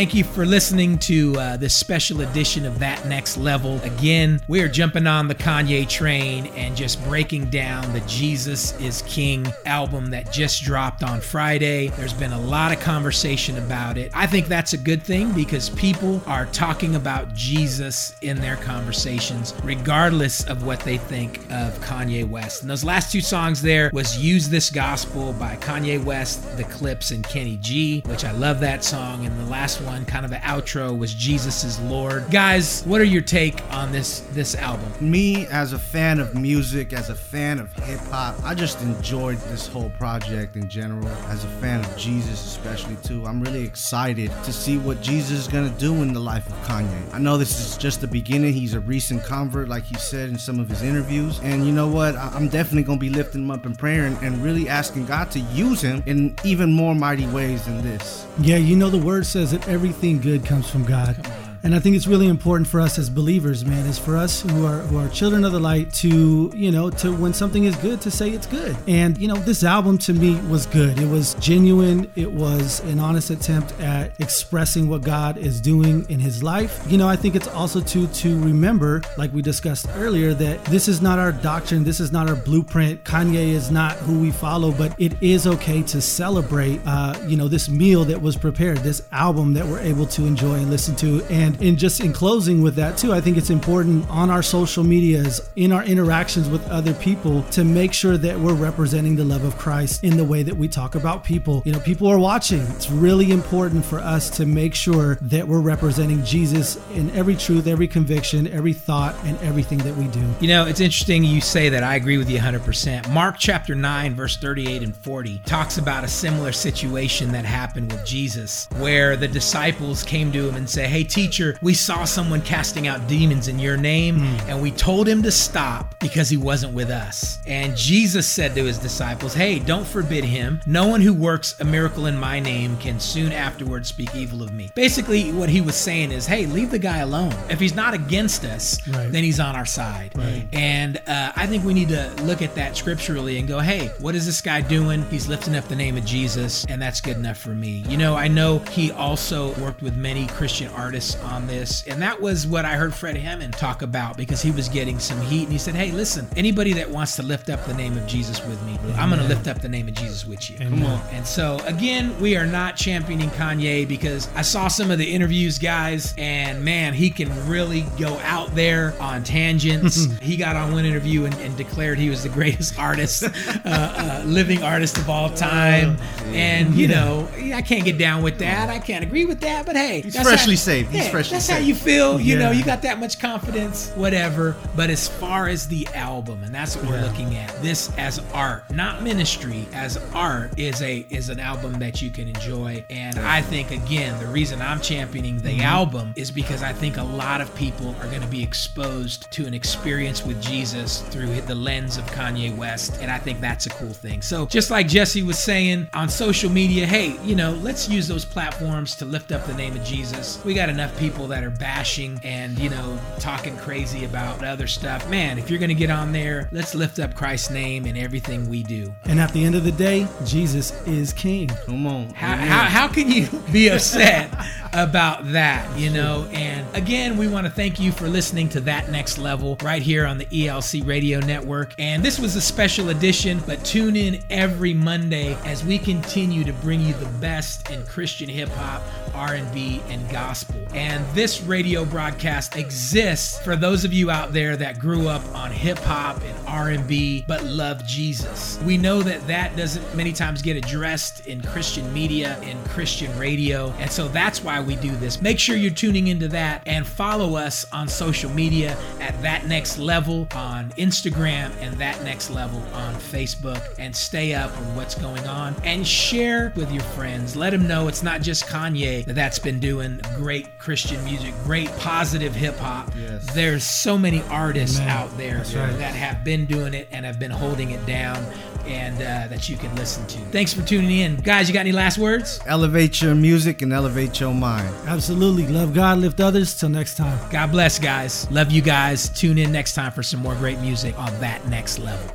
Thank 0.00 0.14
you 0.14 0.24
for 0.24 0.46
listening 0.46 0.96
to 1.00 1.38
uh, 1.38 1.56
this 1.58 1.76
special 1.76 2.22
edition 2.22 2.64
of 2.64 2.78
That 2.78 3.04
Next 3.04 3.36
Level. 3.36 3.78
Again, 3.82 4.40
we 4.48 4.62
are 4.62 4.68
jumping 4.68 5.06
on 5.06 5.28
the 5.28 5.34
Kanye 5.34 5.86
train 5.86 6.46
and 6.56 6.74
just 6.74 7.04
breaking 7.04 7.50
down 7.50 7.92
the 7.92 8.00
Jesus 8.06 8.72
is 8.80 9.02
King 9.02 9.46
album 9.66 10.06
that 10.06 10.32
just 10.32 10.62
dropped 10.62 11.02
on 11.02 11.20
Friday. 11.20 11.88
There's 11.88 12.14
been 12.14 12.32
a 12.32 12.40
lot 12.40 12.72
of 12.72 12.80
conversation 12.80 13.58
about 13.58 13.98
it. 13.98 14.10
I 14.14 14.26
think 14.26 14.46
that's 14.46 14.72
a 14.72 14.78
good 14.78 15.02
thing 15.02 15.32
because 15.32 15.68
people 15.68 16.22
are 16.26 16.46
talking 16.46 16.94
about 16.94 17.34
Jesus 17.34 18.14
in 18.22 18.40
their 18.40 18.56
conversations, 18.56 19.52
regardless 19.62 20.46
of 20.46 20.64
what 20.64 20.80
they 20.80 20.96
think 20.96 21.40
of 21.50 21.78
Kanye 21.80 22.26
West. 22.26 22.62
And 22.62 22.70
those 22.70 22.84
last 22.84 23.12
two 23.12 23.20
songs 23.20 23.60
there 23.60 23.90
was 23.92 24.16
Use 24.16 24.48
This 24.48 24.70
Gospel 24.70 25.34
by 25.34 25.56
Kanye 25.56 26.02
West, 26.02 26.56
The 26.56 26.64
Clipse, 26.64 27.10
and 27.10 27.22
Kenny 27.22 27.58
G, 27.58 28.00
which 28.06 28.24
I 28.24 28.32
love 28.32 28.60
that 28.60 28.82
song. 28.82 29.26
And 29.26 29.38
the 29.38 29.50
last 29.50 29.82
one, 29.82 29.89
kind 30.06 30.24
of 30.24 30.30
the 30.30 30.36
outro, 30.38 30.96
was 30.96 31.12
Jesus 31.14 31.64
is 31.64 31.78
Lord. 31.80 32.30
Guys, 32.30 32.82
what 32.84 33.00
are 33.00 33.04
your 33.04 33.22
take 33.22 33.60
on 33.72 33.90
this 33.92 34.20
this 34.32 34.54
album? 34.54 34.90
Me, 35.00 35.46
as 35.48 35.72
a 35.72 35.78
fan 35.78 36.20
of 36.20 36.34
music, 36.34 36.92
as 36.92 37.10
a 37.10 37.14
fan 37.14 37.58
of 37.58 37.72
hip 37.72 37.98
hop, 38.10 38.36
I 38.44 38.54
just 38.54 38.80
enjoyed 38.82 39.38
this 39.50 39.66
whole 39.66 39.90
project 39.90 40.56
in 40.56 40.68
general. 40.68 41.08
As 41.28 41.44
a 41.44 41.48
fan 41.60 41.80
of 41.80 41.96
Jesus, 41.96 42.44
especially 42.44 42.96
too, 43.02 43.26
I'm 43.26 43.40
really 43.40 43.64
excited 43.64 44.30
to 44.44 44.52
see 44.52 44.78
what 44.78 45.00
Jesus 45.02 45.38
is 45.40 45.48
gonna 45.48 45.70
do 45.70 45.94
in 46.02 46.12
the 46.12 46.20
life 46.20 46.46
of 46.46 46.54
Kanye. 46.66 47.14
I 47.14 47.18
know 47.18 47.36
this 47.36 47.58
is 47.60 47.76
just 47.76 48.00
the 48.00 48.06
beginning. 48.06 48.52
He's 48.52 48.74
a 48.74 48.80
recent 48.80 49.24
convert, 49.24 49.68
like 49.68 49.84
he 49.84 49.96
said 49.96 50.28
in 50.30 50.38
some 50.38 50.58
of 50.60 50.68
his 50.68 50.82
interviews, 50.82 51.40
and 51.42 51.66
you 51.66 51.72
know 51.72 51.88
what? 51.88 52.14
I- 52.16 52.30
I'm 52.34 52.48
definitely 52.48 52.84
gonna 52.84 52.98
be 52.98 53.10
lifting 53.10 53.42
him 53.42 53.50
up 53.50 53.66
in 53.66 53.74
prayer 53.74 54.04
and, 54.06 54.16
and 54.22 54.42
really 54.42 54.68
asking 54.68 55.06
God 55.06 55.30
to 55.32 55.40
use 55.40 55.80
him 55.80 56.02
in 56.06 56.36
even 56.44 56.72
more 56.72 56.94
mighty 56.94 57.26
ways 57.26 57.64
than 57.64 57.82
this. 57.82 58.26
Yeah, 58.40 58.56
you 58.56 58.76
know 58.76 58.90
the 58.90 58.98
word 58.98 59.26
says 59.26 59.50
that 59.52 59.66
everything 59.80 60.20
good 60.20 60.44
comes 60.44 60.68
from 60.68 60.84
God. 60.84 61.16
And 61.62 61.74
I 61.74 61.78
think 61.78 61.96
it's 61.96 62.06
really 62.06 62.28
important 62.28 62.68
for 62.68 62.80
us 62.80 62.98
as 62.98 63.10
believers, 63.10 63.64
man, 63.64 63.86
is 63.86 63.98
for 63.98 64.16
us 64.16 64.42
who 64.42 64.66
are 64.66 64.78
who 64.78 64.98
are 64.98 65.08
children 65.08 65.44
of 65.44 65.52
the 65.52 65.60
light 65.60 65.92
to, 65.94 66.52
you 66.54 66.70
know, 66.70 66.90
to 66.90 67.12
when 67.12 67.34
something 67.34 67.64
is 67.64 67.76
good 67.76 68.00
to 68.02 68.10
say 68.10 68.30
it's 68.30 68.46
good. 68.46 68.76
And 68.86 69.18
you 69.18 69.28
know, 69.28 69.36
this 69.36 69.62
album 69.64 69.98
to 69.98 70.12
me 70.12 70.40
was 70.48 70.66
good. 70.66 70.98
It 70.98 71.08
was 71.08 71.34
genuine. 71.34 72.10
It 72.16 72.32
was 72.32 72.80
an 72.80 72.98
honest 72.98 73.30
attempt 73.30 73.78
at 73.80 74.18
expressing 74.20 74.88
what 74.88 75.02
God 75.02 75.36
is 75.36 75.60
doing 75.60 76.08
in 76.08 76.18
his 76.18 76.42
life. 76.42 76.82
You 76.88 76.98
know, 76.98 77.08
I 77.08 77.16
think 77.16 77.34
it's 77.34 77.48
also 77.48 77.80
to 77.80 78.06
to 78.06 78.38
remember, 78.40 79.02
like 79.16 79.32
we 79.32 79.42
discussed 79.42 79.86
earlier, 79.94 80.34
that 80.34 80.64
this 80.66 80.88
is 80.88 81.02
not 81.02 81.18
our 81.18 81.32
doctrine, 81.32 81.84
this 81.84 82.00
is 82.00 82.10
not 82.12 82.28
our 82.28 82.36
blueprint. 82.36 83.04
Kanye 83.04 83.48
is 83.48 83.70
not 83.70 83.96
who 83.98 84.20
we 84.20 84.30
follow, 84.30 84.72
but 84.72 84.94
it 84.98 85.20
is 85.22 85.46
okay 85.46 85.82
to 85.82 86.00
celebrate 86.00 86.80
uh, 86.86 87.14
you 87.26 87.36
know, 87.36 87.48
this 87.48 87.68
meal 87.68 88.04
that 88.04 88.20
was 88.20 88.36
prepared, 88.36 88.78
this 88.78 89.02
album 89.12 89.54
that 89.54 89.66
we're 89.66 89.80
able 89.80 90.06
to 90.06 90.26
enjoy 90.26 90.54
and 90.54 90.70
listen 90.70 90.96
to. 90.96 91.22
And 91.30 91.49
in 91.60 91.76
just 91.76 92.00
in 92.00 92.12
closing 92.12 92.62
with 92.62 92.76
that 92.76 92.96
too, 92.96 93.12
I 93.12 93.20
think 93.20 93.36
it's 93.36 93.50
important 93.50 94.08
on 94.10 94.30
our 94.30 94.42
social 94.42 94.84
medias, 94.84 95.48
in 95.56 95.72
our 95.72 95.84
interactions 95.84 96.48
with 96.48 96.66
other 96.68 96.94
people, 96.94 97.42
to 97.50 97.64
make 97.64 97.92
sure 97.92 98.16
that 98.16 98.38
we're 98.38 98.54
representing 98.54 99.16
the 99.16 99.24
love 99.24 99.44
of 99.44 99.56
Christ 99.56 100.04
in 100.04 100.16
the 100.16 100.24
way 100.24 100.42
that 100.42 100.56
we 100.56 100.68
talk 100.68 100.94
about 100.94 101.24
people. 101.24 101.62
You 101.64 101.72
know, 101.72 101.80
people 101.80 102.08
are 102.08 102.18
watching. 102.18 102.60
It's 102.60 102.90
really 102.90 103.30
important 103.30 103.84
for 103.84 103.98
us 104.00 104.30
to 104.30 104.46
make 104.46 104.74
sure 104.74 105.16
that 105.22 105.46
we're 105.46 105.60
representing 105.60 106.24
Jesus 106.24 106.78
in 106.94 107.10
every 107.10 107.36
truth, 107.36 107.66
every 107.66 107.88
conviction, 107.88 108.46
every 108.48 108.72
thought, 108.72 109.14
and 109.24 109.38
everything 109.38 109.78
that 109.78 109.96
we 109.96 110.06
do. 110.08 110.26
You 110.40 110.48
know, 110.48 110.66
it's 110.66 110.80
interesting 110.80 111.24
you 111.24 111.40
say 111.40 111.68
that. 111.70 111.82
I 111.82 111.94
agree 111.96 112.18
with 112.18 112.30
you 112.30 112.38
100%. 112.38 113.10
Mark 113.10 113.36
chapter 113.38 113.74
9, 113.74 114.14
verse 114.14 114.36
38 114.36 114.82
and 114.82 114.96
40 114.96 115.38
talks 115.44 115.78
about 115.78 116.04
a 116.04 116.08
similar 116.08 116.52
situation 116.52 117.32
that 117.32 117.44
happened 117.44 117.90
with 117.92 118.04
Jesus, 118.04 118.68
where 118.76 119.16
the 119.16 119.28
disciples 119.28 120.02
came 120.02 120.30
to 120.32 120.48
him 120.48 120.56
and 120.56 120.68
say, 120.68 120.86
Hey, 120.86 121.04
teacher, 121.04 121.39
we 121.62 121.74
saw 121.74 122.04
someone 122.04 122.42
casting 122.42 122.86
out 122.86 123.06
demons 123.08 123.48
in 123.48 123.58
your 123.58 123.76
name, 123.76 124.22
and 124.48 124.60
we 124.62 124.70
told 124.70 125.08
him 125.08 125.22
to 125.22 125.30
stop 125.30 125.98
because 126.00 126.28
he 126.28 126.36
wasn't 126.36 126.72
with 126.74 126.90
us. 126.90 127.38
And 127.46 127.76
Jesus 127.76 128.26
said 128.28 128.54
to 128.54 128.64
his 128.64 128.78
disciples, 128.78 129.34
Hey, 129.34 129.58
don't 129.58 129.86
forbid 129.86 130.24
him. 130.24 130.60
No 130.66 130.86
one 130.86 131.00
who 131.00 131.12
works 131.14 131.58
a 131.60 131.64
miracle 131.64 132.06
in 132.06 132.16
my 132.16 132.40
name 132.40 132.76
can 132.78 132.98
soon 133.00 133.32
afterwards 133.32 133.88
speak 133.88 134.14
evil 134.14 134.42
of 134.42 134.52
me. 134.52 134.70
Basically, 134.74 135.32
what 135.32 135.48
he 135.48 135.60
was 135.60 135.74
saying 135.76 136.12
is, 136.12 136.26
Hey, 136.26 136.46
leave 136.46 136.70
the 136.70 136.78
guy 136.78 136.98
alone. 136.98 137.34
If 137.48 137.60
he's 137.60 137.74
not 137.74 137.94
against 137.94 138.44
us, 138.44 138.78
Right. 138.88 139.10
then 139.12 139.24
he's 139.24 139.40
on 139.40 139.56
our 139.56 139.66
side. 139.66 140.12
Right. 140.16 140.46
And 140.52 140.96
uh, 141.06 141.32
I 141.36 141.46
think 141.46 141.64
we 141.64 141.74
need 141.74 141.88
to 141.90 142.12
look 142.22 142.42
at 142.42 142.54
that 142.54 142.76
scripturally 142.76 143.38
and 143.38 143.46
go, 143.48 143.60
hey, 143.60 143.88
what 144.00 144.14
is 144.14 144.26
this 144.26 144.40
guy 144.40 144.60
doing? 144.60 145.02
He's 145.10 145.28
lifting 145.28 145.54
up 145.56 145.64
the 145.68 145.76
name 145.76 145.96
of 145.96 146.04
Jesus, 146.04 146.64
and 146.66 146.80
that's 146.80 147.00
good 147.00 147.16
enough 147.16 147.38
for 147.38 147.50
me. 147.50 147.84
You 147.88 147.96
know, 147.96 148.14
I 148.16 148.28
know 148.28 148.58
he 148.70 148.90
also 148.92 149.52
worked 149.60 149.82
with 149.82 149.96
many 149.96 150.26
Christian 150.28 150.68
artists 150.72 151.16
on 151.30 151.46
this, 151.46 151.86
and 151.86 152.02
that 152.02 152.20
was 152.20 152.46
what 152.46 152.64
I 152.64 152.74
heard 152.74 152.92
Fred 152.94 153.16
Hammond 153.16 153.54
talk 153.54 153.82
about 153.82 154.16
because 154.16 154.42
he 154.42 154.50
was 154.50 154.68
getting 154.68 154.98
some 154.98 155.20
heat, 155.22 155.44
and 155.44 155.52
he 155.52 155.58
said, 155.58 155.74
hey, 155.74 155.90
listen, 155.92 156.26
anybody 156.36 156.72
that 156.74 156.90
wants 156.90 157.16
to 157.16 157.22
lift 157.22 157.48
up 157.48 157.64
the 157.66 157.74
name 157.74 157.96
of 157.96 158.06
Jesus 158.06 158.44
with 158.46 158.60
me, 158.64 158.78
I'm 158.96 159.08
going 159.10 159.20
to 159.22 159.28
lift 159.28 159.46
up 159.48 159.60
the 159.62 159.68
name 159.68 159.88
of 159.88 159.94
Jesus 159.94 160.26
with 160.26 160.50
you. 160.50 160.58
Come 160.58 160.84
on. 160.84 161.00
And 161.12 161.26
so, 161.26 161.58
again, 161.64 162.18
we 162.20 162.36
are 162.36 162.46
not 162.46 162.76
championing 162.76 163.30
Kanye 163.30 163.86
because 163.86 164.28
I 164.34 164.42
saw 164.42 164.68
some 164.68 164.90
of 164.90 164.98
the 164.98 165.10
interviews, 165.10 165.58
guys, 165.58 166.14
and 166.18 166.64
man, 166.64 166.92
he 166.94 167.10
can 167.10 167.30
really 167.48 167.84
go 167.98 168.18
out 168.24 168.54
there 168.54 168.94
on 169.00 169.22
tangents. 169.22 170.06
he 170.20 170.36
got 170.36 170.56
on 170.56 170.72
one 170.72 170.84
interview 170.84 171.24
and, 171.24 171.34
and 171.36 171.56
declared 171.56 171.98
he 171.98 172.10
was 172.10 172.22
the 172.22 172.28
greatest 172.40 172.78
artist, 172.78 173.22
uh, 173.24 173.30
uh, 173.64 174.22
living 174.26 174.62
artist 174.62 174.98
of 174.98 175.08
all 175.08 175.30
time. 175.30 175.96
And, 176.26 176.74
you 176.74 176.88
know, 176.88 177.28
I 177.54 177.62
can't 177.62 177.84
get 177.84 177.98
down 177.98 178.22
with 178.22 178.38
that. 178.38 178.68
I 178.68 178.78
can't 178.78 179.04
agree 179.04 179.24
with 179.24 179.40
that, 179.40 179.66
but 179.66 179.76
hey, 179.76 180.00
He's 180.02 180.20
freshly 180.20 180.54
how- 180.54 180.58
saved. 180.58 180.90
He's 180.90 181.04
yeah, 181.04 181.10
freshly 181.10 181.19
That's 181.28 181.48
how 181.48 181.58
you 181.58 181.74
feel. 181.74 182.20
You 182.20 182.38
know, 182.38 182.50
you 182.50 182.64
got 182.64 182.82
that 182.82 182.98
much 182.98 183.18
confidence, 183.18 183.90
whatever. 183.90 184.56
But 184.74 184.90
as 184.90 185.08
far 185.08 185.48
as 185.48 185.68
the 185.68 185.86
album, 185.88 186.42
and 186.44 186.54
that's 186.54 186.76
what 186.76 186.86
we're 186.88 187.00
looking 187.02 187.36
at, 187.36 187.50
this 187.62 187.90
as 187.98 188.18
art, 188.32 188.70
not 188.70 189.02
ministry, 189.02 189.66
as 189.72 189.98
art 190.14 190.58
is 190.58 190.80
a 190.82 191.06
is 191.10 191.28
an 191.28 191.40
album 191.40 191.74
that 191.80 192.00
you 192.00 192.10
can 192.10 192.28
enjoy. 192.28 192.84
And 192.90 193.18
I 193.18 193.42
think 193.42 193.70
again, 193.70 194.18
the 194.20 194.26
reason 194.26 194.62
I'm 194.62 194.80
championing 194.80 195.38
the 195.38 195.50
Mm-hmm. 195.50 195.60
album 195.62 196.12
is 196.14 196.30
because 196.30 196.62
I 196.62 196.72
think 196.72 196.96
a 196.96 197.02
lot 197.02 197.40
of 197.40 197.52
people 197.56 197.94
are 198.00 198.06
going 198.06 198.20
to 198.22 198.28
be 198.28 198.40
exposed 198.42 199.28
to 199.32 199.46
an 199.46 199.52
experience 199.52 200.24
with 200.24 200.40
Jesus 200.40 201.00
through 201.00 201.40
the 201.42 201.54
lens 201.56 201.96
of 201.96 202.04
Kanye 202.06 202.56
West, 202.56 202.98
and 203.02 203.10
I 203.10 203.18
think 203.18 203.40
that's 203.40 203.66
a 203.66 203.70
cool 203.70 203.92
thing. 203.92 204.22
So 204.22 204.46
just 204.46 204.70
like 204.70 204.86
Jesse 204.86 205.22
was 205.22 205.38
saying 205.38 205.88
on 205.92 206.08
social 206.08 206.48
media, 206.50 206.86
hey, 206.86 207.18
you 207.24 207.34
know, 207.34 207.50
let's 207.62 207.88
use 207.88 208.06
those 208.06 208.24
platforms 208.24 208.94
to 208.96 209.04
lift 209.04 209.32
up 209.32 209.44
the 209.46 209.54
name 209.54 209.74
of 209.74 209.82
Jesus. 209.82 210.42
We 210.44 210.54
got 210.54 210.68
enough 210.68 210.96
people 210.98 211.09
that 211.10 211.44
are 211.44 211.50
bashing 211.50 212.20
and 212.22 212.58
you 212.58 212.70
know 212.70 212.98
talking 213.18 213.56
crazy 213.56 214.04
about 214.04 214.44
other 214.44 214.66
stuff. 214.66 215.08
Man, 215.08 215.38
if 215.38 215.50
you're 215.50 215.58
going 215.58 215.70
to 215.70 215.74
get 215.74 215.90
on 215.90 216.12
there, 216.12 216.48
let's 216.52 216.74
lift 216.74 216.98
up 216.98 217.14
Christ's 217.14 217.50
name 217.50 217.86
in 217.86 217.96
everything 217.96 218.48
we 218.48 218.62
do. 218.62 218.94
And 219.04 219.20
at 219.20 219.32
the 219.32 219.44
end 219.44 219.54
of 219.54 219.64
the 219.64 219.72
day, 219.72 220.06
Jesus 220.24 220.72
is 220.86 221.12
King. 221.12 221.48
Come 221.66 221.86
on. 221.86 222.10
How, 222.10 222.36
how, 222.36 222.62
how 222.64 222.88
can 222.88 223.10
you 223.10 223.28
be 223.52 223.68
upset 223.68 224.32
about 224.72 225.32
that, 225.32 225.78
you 225.78 225.90
know? 225.90 226.28
And 226.32 226.60
Again, 226.72 227.16
we 227.16 227.26
want 227.26 227.46
to 227.46 227.52
thank 227.52 227.80
you 227.80 227.90
for 227.90 228.08
listening 228.08 228.48
to 228.50 228.60
That 228.60 228.90
Next 228.90 229.18
Level 229.18 229.56
right 229.60 229.82
here 229.82 230.06
on 230.06 230.18
the 230.18 230.26
ELC 230.26 230.86
Radio 230.86 231.18
Network. 231.18 231.74
And 231.78 232.00
this 232.00 232.18
was 232.20 232.36
a 232.36 232.40
special 232.40 232.90
edition, 232.90 233.42
but 233.44 233.64
tune 233.64 233.96
in 233.96 234.22
every 234.30 234.72
Monday 234.72 235.36
as 235.44 235.64
we 235.64 235.78
continue 235.78 236.44
to 236.44 236.52
bring 236.54 236.80
you 236.80 236.94
the 236.94 237.08
best 237.18 237.70
in 237.70 237.84
Christian 237.86 238.28
hip 238.28 238.50
hop, 238.50 238.82
R&B, 239.14 239.82
and 239.88 240.08
gospel. 240.10 240.64
And 240.72 240.99
this 241.14 241.42
radio 241.42 241.84
broadcast 241.84 242.56
exists 242.56 243.38
for 243.40 243.56
those 243.56 243.84
of 243.84 243.92
you 243.92 244.10
out 244.10 244.32
there 244.32 244.56
that 244.56 244.78
grew 244.78 245.08
up 245.08 245.22
on 245.34 245.50
hip 245.50 245.78
hop 245.78 246.20
and 246.22 246.36
R&B 246.46 247.24
but 247.26 247.44
love 247.44 247.84
Jesus. 247.86 248.58
We 248.64 248.76
know 248.76 249.02
that 249.02 249.26
that 249.26 249.56
doesn't 249.56 249.94
many 249.94 250.12
times 250.12 250.42
get 250.42 250.56
addressed 250.56 251.26
in 251.26 251.42
Christian 251.42 251.92
media, 251.92 252.40
in 252.42 252.62
Christian 252.64 253.16
radio, 253.18 253.70
and 253.78 253.90
so 253.90 254.08
that's 254.08 254.42
why 254.42 254.60
we 254.60 254.76
do 254.76 254.94
this. 254.96 255.20
Make 255.22 255.38
sure 255.38 255.56
you're 255.56 255.70
tuning 255.70 256.08
into 256.08 256.28
that 256.28 256.62
and 256.66 256.86
follow 256.86 257.36
us 257.36 257.64
on 257.72 257.88
social 257.88 258.30
media 258.30 258.76
at 259.00 259.20
That 259.22 259.46
Next 259.46 259.78
Level 259.78 260.26
on 260.34 260.70
Instagram 260.70 261.52
and 261.60 261.74
That 261.74 262.02
Next 262.02 262.30
Level 262.30 262.60
on 262.74 262.94
Facebook 262.94 263.62
and 263.78 263.94
stay 263.94 264.34
up 264.34 264.56
on 264.56 264.76
what's 264.76 264.94
going 264.94 265.26
on 265.26 265.54
and 265.64 265.86
share 265.86 266.52
with 266.56 266.72
your 266.72 266.82
friends. 266.82 267.36
Let 267.36 267.50
them 267.50 267.66
know 267.68 267.88
it's 267.88 268.02
not 268.02 268.22
just 268.22 268.46
Kanye 268.46 269.04
that 269.04 269.14
that's 269.14 269.38
been 269.38 269.60
doing 269.60 270.00
great 270.16 270.58
Christian 270.58 270.89
music, 270.98 271.34
great 271.44 271.70
positive 271.78 272.34
hip 272.34 272.56
hop. 272.56 272.92
Yes. 272.96 273.32
There's 273.34 273.64
so 273.64 273.96
many 273.96 274.22
artists 274.30 274.78
Amen. 274.78 274.88
out 274.88 275.16
there 275.16 275.38
right. 275.38 275.78
that 275.78 275.94
have 275.94 276.24
been 276.24 276.46
doing 276.46 276.74
it 276.74 276.88
and 276.90 277.04
have 277.06 277.18
been 277.18 277.30
holding 277.30 277.70
it 277.70 277.84
down 277.86 278.24
and 278.66 278.96
uh, 278.96 279.26
that 279.28 279.48
you 279.48 279.56
can 279.56 279.74
listen 279.76 280.06
to. 280.06 280.18
Thanks 280.30 280.52
for 280.52 280.62
tuning 280.62 280.90
in. 280.90 281.16
Guys, 281.16 281.48
you 281.48 281.54
got 281.54 281.60
any 281.60 281.72
last 281.72 281.98
words? 281.98 282.40
Elevate 282.46 283.00
your 283.00 283.14
music 283.14 283.62
and 283.62 283.72
elevate 283.72 284.20
your 284.20 284.34
mind. 284.34 284.74
Absolutely. 284.86 285.46
Love 285.46 285.74
God, 285.74 285.98
lift 285.98 286.20
others. 286.20 286.58
Till 286.58 286.68
next 286.68 286.96
time. 286.96 287.18
God 287.30 287.52
bless, 287.52 287.78
guys. 287.78 288.30
Love 288.30 288.50
you 288.50 288.62
guys. 288.62 289.08
Tune 289.10 289.38
in 289.38 289.52
next 289.52 289.74
time 289.74 289.92
for 289.92 290.02
some 290.02 290.20
more 290.20 290.34
great 290.34 290.58
music 290.60 290.98
on 290.98 291.18
that 291.20 291.46
next 291.48 291.78
level. 291.78 292.14